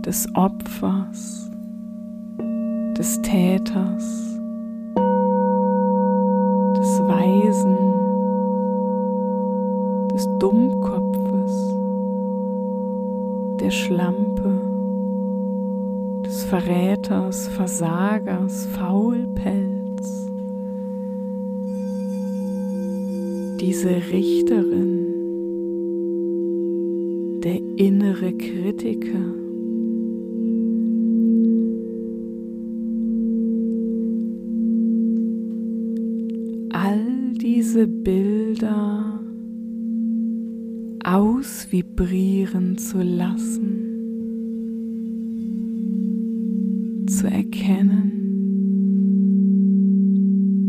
des 0.05 0.27
Opfers, 0.35 1.49
des 2.99 3.23
Täters, 3.23 4.37
des 6.77 7.01
Weisen, 7.07 7.79
des 10.13 10.29
Dummkopfes 10.41 11.75
der 13.61 13.71
Schlampe, 13.71 14.61
des 16.25 16.43
Verräters, 16.43 17.47
Versagers, 17.47 18.67
Faulpelz, 18.77 19.84
diese 23.61 23.91
Richterin, 24.13 25.07
der 27.43 27.61
innere 27.77 28.33
Kritiker. 28.33 29.35
All 36.73 37.33
diese 37.41 37.87
Bilder 37.87 39.21
ausvibrieren 41.05 42.77
zu 42.79 43.03
lassen, 43.03 43.91
zu 47.07 47.29
erkennen, 47.29 48.25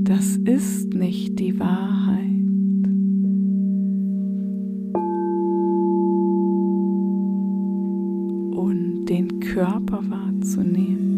das 0.03 0.37
ist 0.37 0.93
nicht 0.93 1.39
die 1.39 1.59
Wahrheit. 1.59 1.74
Körper 9.55 10.01
wahrzunehmen. 10.09 11.15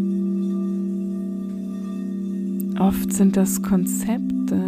Oft 2.79 3.11
sind 3.11 3.35
das 3.35 3.63
Konzepte, 3.63 4.61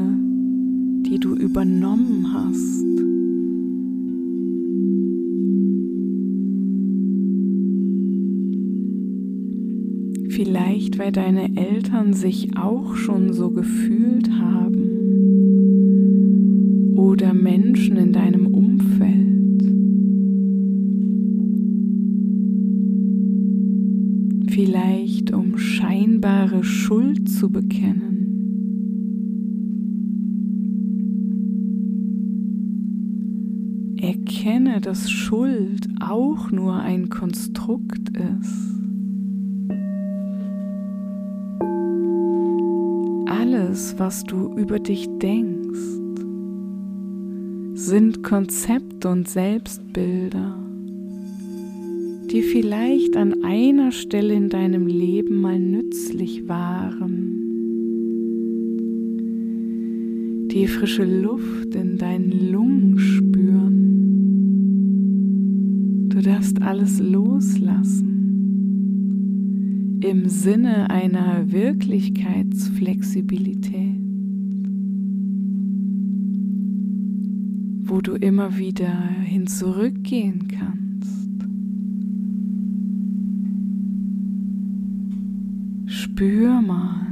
die 1.05 1.19
du 1.19 1.35
übernommen 1.35 2.33
hast 2.33 2.87
Vielleicht, 10.31 10.97
weil 10.97 11.11
deine 11.11 11.55
Eltern 11.55 12.13
sich 12.13 12.57
auch 12.57 12.95
schon 12.95 13.33
so 13.33 13.51
gefühlt 13.51 14.31
haben 14.31 14.98
scheinbare 26.19 26.63
Schuld 26.63 27.29
zu 27.29 27.49
bekennen. 27.49 28.15
Erkenne, 34.01 34.81
dass 34.81 35.09
Schuld 35.09 35.87
auch 36.01 36.51
nur 36.51 36.75
ein 36.75 37.09
Konstrukt 37.09 38.09
ist. 38.17 38.65
alles, 43.27 43.97
was 43.97 44.23
du 44.23 44.53
über 44.55 44.79
dich 44.79 45.07
denkst, 45.19 45.79
sind 47.73 48.23
Konzepte 48.23 49.09
und 49.09 49.29
Selbstbilder, 49.29 50.68
die 52.31 52.43
vielleicht 52.43 53.17
an 53.17 53.43
einer 53.43 53.91
Stelle 53.91 54.35
in 54.35 54.49
deinem 54.49 54.85
Leben 54.85 55.41
mal 55.41 55.59
nützlich 55.59 56.47
waren. 56.47 57.47
Die 60.51 60.67
frische 60.67 61.05
Luft 61.05 61.73
in 61.73 61.97
deinen 61.97 62.51
Lungen 62.51 62.99
spüren. 62.99 63.79
Du 66.09 66.21
darfst 66.21 66.61
alles 66.61 66.99
loslassen 66.99 68.19
im 70.01 70.29
Sinne 70.29 70.89
einer 70.89 71.51
Wirklichkeitsflexibilität, 71.51 73.99
wo 77.83 77.99
du 78.01 78.13
immer 78.13 78.57
wieder 78.57 79.09
hin 79.23 79.45
zurückgehen 79.47 80.47
kannst. 80.47 80.88
Spür 86.19 86.59
mal, 86.59 87.07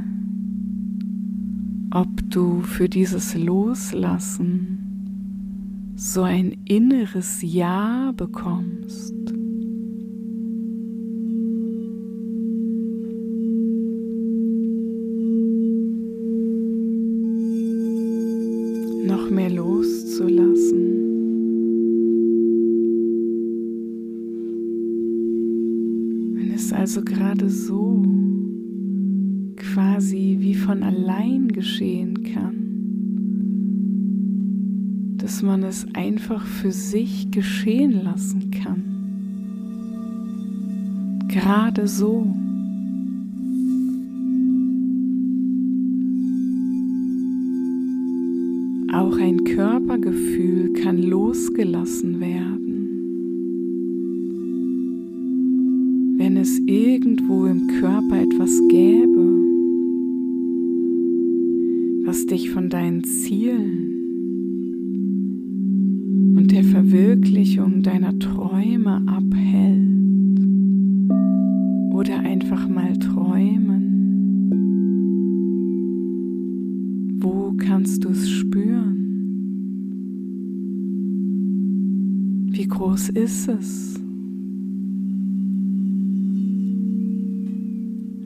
ob 1.91 2.10
du 2.30 2.60
für 2.60 2.89
dieses 2.89 3.36
Loslassen 3.36 4.80
so 5.95 6.24
ein 6.24 6.58
inneres 6.66 7.41
Ja 7.41 8.12
bekommst. 8.12 9.14
also 26.88 27.01
gerade 27.01 27.49
so 27.49 28.16
von 30.68 30.84
allein 30.84 31.47
geschehen 31.47 32.24
kann, 32.24 32.55
dass 35.18 35.41
man 35.41 35.63
es 35.63 35.88
einfach 35.93 36.45
für 36.45 36.74
sich 36.74 37.32
geschehen 37.32 38.03
lassen 38.03 38.51
kann. 38.51 38.84
Gerade 41.30 41.88
so. 41.88 42.28
Auch 48.91 49.18
ein 49.20 49.45
Körpergefühl 49.45 50.74
kann 50.74 51.01
losgelassen 51.01 52.20
werden. 52.20 52.68
wenn 56.20 56.36
es 56.36 56.59
irgendwo 56.65 57.45
im 57.45 57.68
Körper 57.80 58.20
etwas 58.20 58.59
gäbe, 58.70 59.36
was 62.08 62.26
dich 62.26 62.49
von 62.51 62.70
deinen 62.70 63.03
Zielen 63.03 63.93
und 66.38 66.53
der 66.53 66.64
Verwirklichung 66.64 67.84
deiner 67.84 68.18
Träume 68.18 69.03
abhält 69.08 70.39
oder 71.93 72.20
einfach 72.22 72.70
mal 72.70 72.97
träumen. 72.97 73.84
Wo 77.20 77.51
kannst 77.58 78.05
du 78.05 78.10
es 78.10 78.30
spüren? 78.30 79.03
Wie 82.53 82.68
groß 82.68 83.10
ist 83.10 83.49
es? 83.49 83.99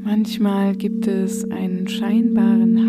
Manchmal 0.03 0.75
gibt 0.75 1.07
es 1.07 1.49
einen 1.49 1.87
scheinbaren 1.87 2.80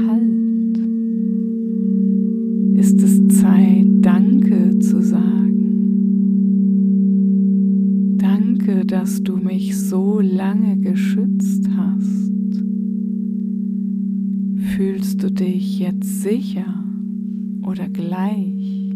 geschützt 11.43 11.69
hast. 11.77 12.33
Fühlst 14.77 15.23
du 15.23 15.31
dich 15.31 15.79
jetzt 15.79 16.23
sicher 16.23 16.85
oder 17.67 17.89
gleich? 17.89 18.91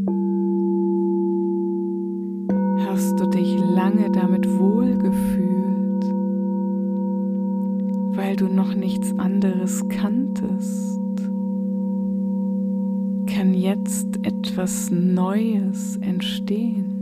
Hast 2.86 3.20
du 3.20 3.28
dich 3.28 3.58
lange 3.58 4.10
damit 4.10 4.48
wohlgefühlt? 4.58 5.56
weil 8.16 8.34
du 8.34 8.48
noch 8.48 8.74
nichts 8.74 9.12
anderes 9.18 9.86
kanntest, 9.90 10.98
kann 13.26 13.52
jetzt 13.52 14.18
etwas 14.22 14.90
Neues 14.90 15.98
entstehen. 15.98 16.95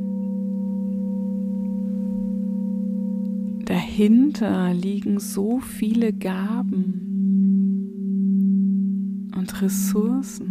Dahinter 3.97 4.75
liegen 4.75 5.21
so 5.21 5.61
viele 5.61 6.13
Gaben 6.13 6.83
und 9.37 9.63
Ressourcen. 9.63 10.49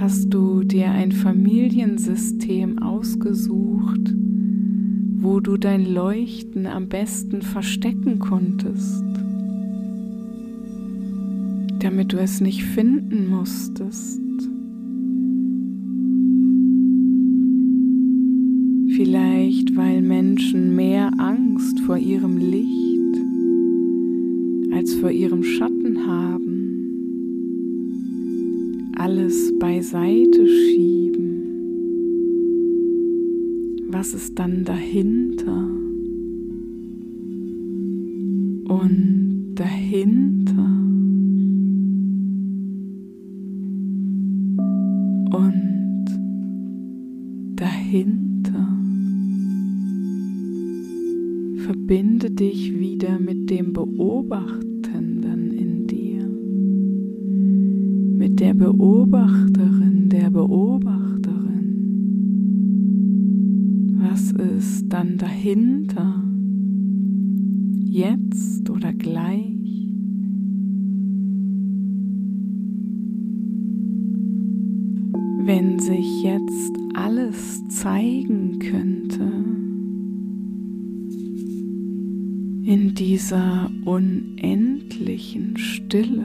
Hast 0.00 0.32
du 0.32 0.64
dir 0.64 0.92
ein 0.92 1.12
Familiensystem 1.12 2.78
ausgesucht, 2.78 4.14
wo 5.18 5.40
du 5.40 5.58
dein 5.58 5.84
Leuchten 5.84 6.66
am 6.66 6.88
besten 6.88 7.42
verstecken 7.42 8.18
konntest, 8.18 9.04
damit 11.80 12.14
du 12.14 12.16
es 12.16 12.40
nicht 12.40 12.64
finden 12.64 13.28
musstest. 13.28 14.23
Vielleicht 18.96 19.74
weil 19.74 20.02
Menschen 20.02 20.76
mehr 20.76 21.10
Angst 21.18 21.80
vor 21.80 21.98
ihrem 21.98 22.36
Licht 22.36 23.16
als 24.72 24.94
vor 24.94 25.10
ihrem 25.10 25.42
Schatten 25.42 26.06
haben, 26.06 26.52
alles 28.96 29.52
beiseite 29.58 30.46
schieben. 30.46 31.42
Was 33.88 34.14
ist 34.14 34.38
dann 34.38 34.64
dahinter? 34.64 35.68
Und 38.68 39.54
dahinter 39.56 40.70
und 45.32 46.04
dahinter. 47.56 48.23
Verbinde 51.64 52.30
dich 52.30 52.78
wieder 52.78 53.18
mit 53.18 53.48
dem 53.48 53.72
Beobachtenden 53.72 55.50
in 55.50 55.86
dir, 55.86 56.28
mit 58.18 58.38
der 58.38 58.52
Beobachterin, 58.52 60.10
der 60.10 60.28
Beobachterin. 60.28 61.24
Was 63.98 64.30
ist 64.32 64.90
dann 64.90 65.16
dahinter? 65.16 66.22
Jetzt 67.86 68.68
oder 68.68 68.92
gleich? 68.92 69.54
wenn 75.46 75.78
sich 75.78 76.22
jetzt 76.22 76.72
alles 76.94 77.68
zeigen 77.68 78.58
könnte 78.60 79.53
in 82.64 82.94
dieser 82.94 83.70
unendlichen 83.84 85.56
Stille. 85.58 86.24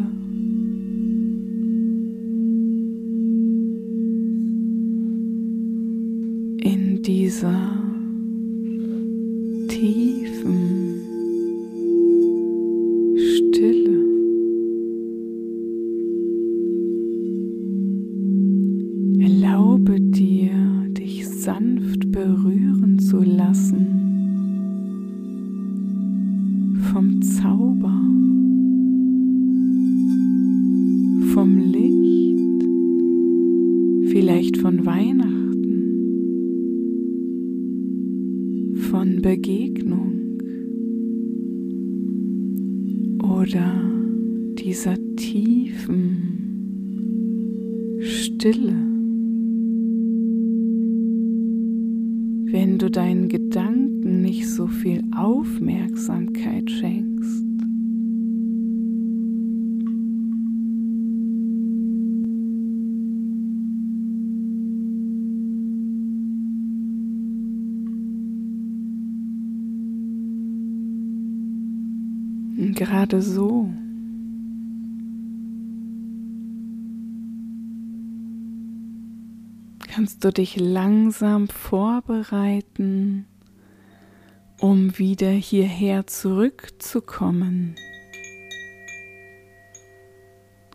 In 6.62 7.02
dieser 7.02 7.89
gerade 72.80 73.22
so 73.22 73.70
kannst 79.90 80.24
du 80.24 80.32
dich 80.32 80.56
langsam 80.56 81.50
vorbereiten, 81.50 83.26
um 84.62 84.98
wieder 84.98 85.30
hierher 85.30 86.08
zurückzukommen. 86.08 87.76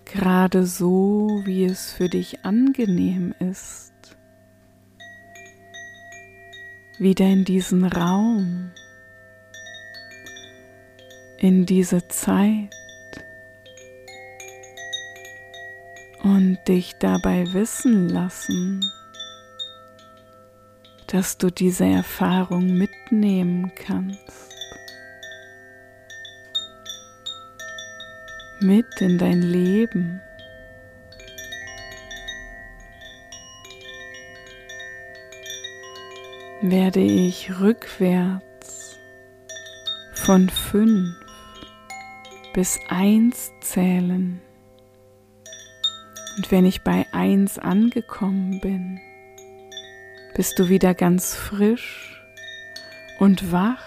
Gerade 0.05 0.67
so, 0.67 1.41
wie 1.47 1.65
es 1.65 1.91
für 1.91 2.11
dich 2.11 2.45
angenehm 2.45 3.35
ist. 3.39 3.95
Wieder 6.99 7.27
in 7.27 7.47
diesen 7.47 7.85
Raum, 7.85 8.73
in 11.39 11.67
diese 11.67 12.07
Zeit. 12.09 12.71
und 16.25 16.59
dich 16.67 16.97
dabei 16.99 17.45
wissen 17.53 18.09
lassen, 18.09 18.83
dass 21.07 21.37
du 21.37 21.51
diese 21.51 21.85
Erfahrung 21.85 22.77
mitnehmen 22.79 23.73
kannst. 23.77 24.23
Mit 28.61 28.87
in 29.01 29.19
dein 29.19 29.43
Leben. 29.43 30.21
Werde 36.63 37.01
ich 37.01 37.61
rückwärts 37.61 38.99
von 40.15 40.49
fünf 40.49 41.24
bis 42.55 42.79
eins 42.89 43.51
zählen. 43.61 44.41
Und 46.37 46.51
wenn 46.51 46.65
ich 46.65 46.83
bei 46.83 47.05
eins 47.13 47.59
angekommen 47.59 48.61
bin, 48.61 49.01
bist 50.35 50.59
du 50.59 50.69
wieder 50.69 50.95
ganz 50.95 51.35
frisch 51.35 52.23
und 53.19 53.53
wach 53.53 53.83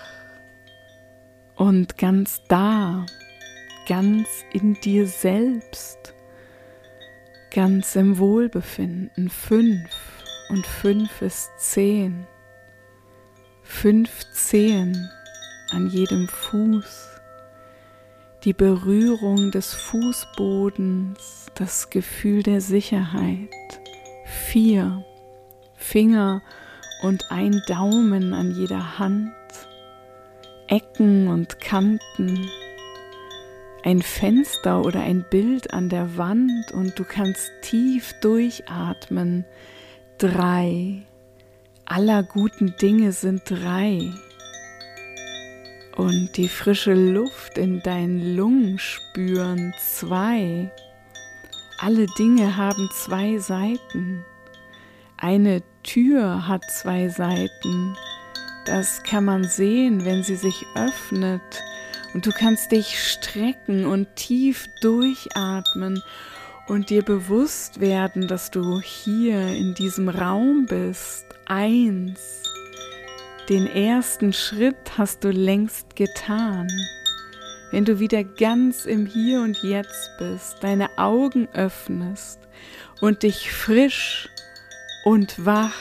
und 1.56 1.98
ganz 1.98 2.42
da, 2.50 3.06
ganz 3.88 4.28
in 4.52 4.74
dir 4.76 5.08
selbst, 5.08 6.14
ganz 7.54 7.96
im 7.96 8.18
Wohlbefinden. 8.18 9.30
Fünf 9.30 9.90
und 10.50 10.68
fünf 10.68 11.22
ist 11.22 11.50
zehn. 11.58 12.28
Fünf 13.64 14.30
Zehen 14.34 15.10
an 15.72 15.88
jedem 15.90 16.28
Fuß. 16.28 17.17
Die 18.44 18.54
Berührung 18.54 19.52
des 19.52 19.74
Fußbodens, 19.74 21.48
das 21.56 21.90
Gefühl 21.90 22.44
der 22.44 22.62
Sicherheit. 22.62 23.50
Vier 24.26 25.04
Finger 25.76 26.42
und 27.02 27.32
ein 27.32 27.62
Daumen 27.68 28.34
an 28.34 28.52
jeder 28.52 29.00
Hand, 29.00 29.32
Ecken 30.68 31.28
und 31.30 31.60
Kanten, 31.60 32.50
ein 33.84 34.02
Fenster 34.02 34.84
oder 34.84 35.00
ein 35.00 35.26
Bild 35.30 35.74
an 35.74 35.90
der 35.90 36.18
Wand 36.18 36.72
und 36.74 37.00
du 37.00 37.06
kannst 37.06 37.50
tief 37.62 38.14
durchatmen. 38.22 39.46
Drei. 40.18 41.04
Aller 41.86 42.22
guten 42.24 42.76
Dinge 42.82 43.14
sind 43.14 43.44
drei. 43.46 44.12
Und 45.98 46.38
die 46.38 46.48
frische 46.48 46.94
Luft 46.94 47.58
in 47.58 47.82
deinen 47.82 48.36
Lungen 48.36 48.78
spüren. 48.78 49.74
Zwei. 49.80 50.72
Alle 51.80 52.06
Dinge 52.20 52.56
haben 52.56 52.88
zwei 52.94 53.40
Seiten. 53.40 54.24
Eine 55.18 55.64
Tür 55.82 56.48
hat 56.48 56.62
zwei 56.70 57.10
Seiten. 57.10 57.98
Das 58.68 59.02
kann 59.02 59.26
man 59.26 59.46
sehen, 59.46 60.06
wenn 60.06 60.22
sie 60.22 60.36
sich 60.36 60.68
öffnet. 60.76 61.42
Und 62.14 62.28
du 62.28 62.32
kannst 62.32 62.72
dich 62.72 63.00
strecken 63.04 63.88
und 63.88 64.16
tief 64.16 64.68
durchatmen 64.82 66.04
und 66.68 66.92
dir 66.92 67.02
bewusst 67.02 67.80
werden, 67.80 68.28
dass 68.28 68.52
du 68.52 68.82
hier 68.82 69.48
in 69.48 69.74
diesem 69.74 70.10
Raum 70.10 70.68
bist. 70.68 71.26
Eins. 71.48 72.44
Den 73.50 73.66
ersten 73.66 74.34
Schritt 74.34 74.98
hast 74.98 75.24
du 75.24 75.30
längst 75.30 75.96
getan. 75.96 76.68
Wenn 77.72 77.86
du 77.86 77.98
wieder 77.98 78.26
ganz 78.26 78.86
im 78.86 79.06
Hier 79.06 79.40
und 79.40 79.64
Jetzt 79.64 80.12
bist, 80.20 80.58
deine 80.62 80.98
Augen 80.98 81.48
öffnest 81.54 82.42
und 83.00 83.24
dich 83.24 83.50
frisch 83.50 84.28
und 85.06 85.46
wach 85.46 85.80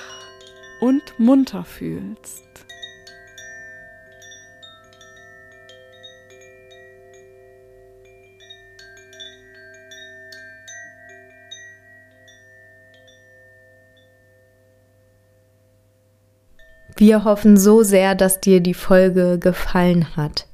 und 0.81 1.03
munter 1.19 1.64
fühlst. 1.64 2.45
Wir 16.97 17.24
hoffen 17.24 17.59
so 17.59 17.82
sehr, 17.82 18.14
dass 18.14 18.40
dir 18.40 18.61
die 18.61 18.74
Folge 18.74 19.38
gefallen 19.38 20.16
hat. 20.16 20.47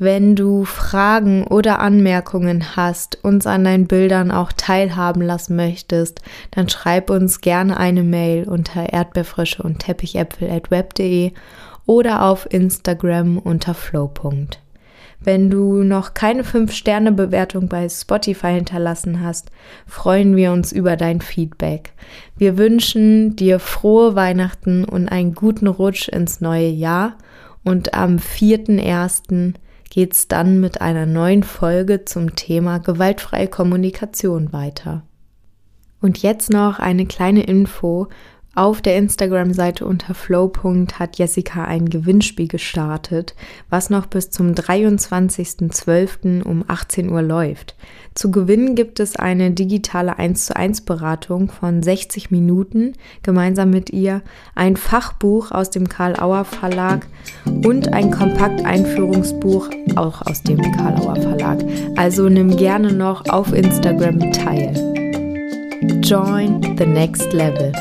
Wenn 0.00 0.36
du 0.36 0.64
Fragen 0.64 1.44
oder 1.46 1.80
Anmerkungen 1.80 2.76
hast, 2.76 3.22
uns 3.24 3.46
an 3.46 3.64
deinen 3.64 3.86
Bildern 3.86 4.30
auch 4.30 4.52
teilhaben 4.52 5.22
lassen 5.22 5.56
möchtest, 5.56 6.20
dann 6.50 6.68
schreib 6.68 7.10
uns 7.10 7.40
gerne 7.40 7.76
eine 7.76 8.02
Mail 8.02 8.48
unter 8.48 8.92
erdbeerfrische 8.92 9.62
und 9.62 9.80
teppichäpfel 9.80 10.50
at 10.50 10.70
web.de 10.70 11.32
oder 11.86 12.22
auf 12.22 12.46
Instagram 12.50 13.38
unter 13.38 13.74
flow. 13.74 14.12
Wenn 15.20 15.50
du 15.50 15.82
noch 15.82 16.14
keine 16.14 16.44
5-Sterne-Bewertung 16.44 17.68
bei 17.68 17.88
Spotify 17.88 18.52
hinterlassen 18.52 19.20
hast, 19.20 19.50
freuen 19.86 20.36
wir 20.36 20.52
uns 20.52 20.70
über 20.70 20.96
dein 20.96 21.20
Feedback. 21.20 21.92
Wir 22.36 22.56
wünschen 22.56 23.34
dir 23.34 23.58
frohe 23.58 24.14
Weihnachten 24.14 24.84
und 24.84 25.08
einen 25.08 25.34
guten 25.34 25.66
Rutsch 25.66 26.08
ins 26.08 26.40
neue 26.40 26.68
Jahr. 26.68 27.16
Und 27.64 27.94
am 27.94 28.16
4.1. 28.16 29.54
geht's 29.90 30.28
dann 30.28 30.60
mit 30.60 30.80
einer 30.80 31.04
neuen 31.04 31.42
Folge 31.42 32.04
zum 32.04 32.36
Thema 32.36 32.78
gewaltfreie 32.78 33.48
Kommunikation 33.48 34.52
weiter. 34.52 35.02
Und 36.00 36.22
jetzt 36.22 36.50
noch 36.50 36.78
eine 36.78 37.06
kleine 37.06 37.42
Info 37.42 38.06
auf 38.58 38.82
der 38.82 38.96
Instagram-Seite 38.96 39.86
unter 39.86 40.14
flow. 40.14 40.50
hat 40.98 41.16
Jessica 41.16 41.64
ein 41.64 41.88
Gewinnspiel 41.88 42.48
gestartet, 42.48 43.36
was 43.70 43.88
noch 43.88 44.06
bis 44.06 44.30
zum 44.30 44.52
23.12. 44.52 46.42
um 46.42 46.64
18 46.66 47.10
Uhr 47.10 47.22
läuft. 47.22 47.76
Zu 48.14 48.32
gewinnen 48.32 48.74
gibt 48.74 48.98
es 48.98 49.14
eine 49.14 49.52
digitale 49.52 50.18
1 50.18 50.46
zu 50.46 50.56
1 50.56 50.80
Beratung 50.80 51.52
von 51.52 51.84
60 51.84 52.32
Minuten 52.32 52.94
gemeinsam 53.22 53.70
mit 53.70 53.90
ihr, 53.90 54.22
ein 54.56 54.76
Fachbuch 54.76 55.52
aus 55.52 55.70
dem 55.70 55.88
Karl 55.88 56.18
Auer 56.18 56.44
Verlag 56.44 57.06
und 57.46 57.92
ein 57.92 58.10
Kompakt-Einführungsbuch 58.10 59.70
auch 59.94 60.26
aus 60.26 60.42
dem 60.42 60.60
Karl 60.72 60.96
Auer 60.96 61.16
Verlag. 61.16 61.58
Also 61.96 62.28
nimm 62.28 62.56
gerne 62.56 62.92
noch 62.92 63.28
auf 63.28 63.52
Instagram 63.52 64.32
teil. 64.32 64.74
Join 66.02 66.60
the 66.76 66.86
next 66.86 67.32
level. 67.32 67.72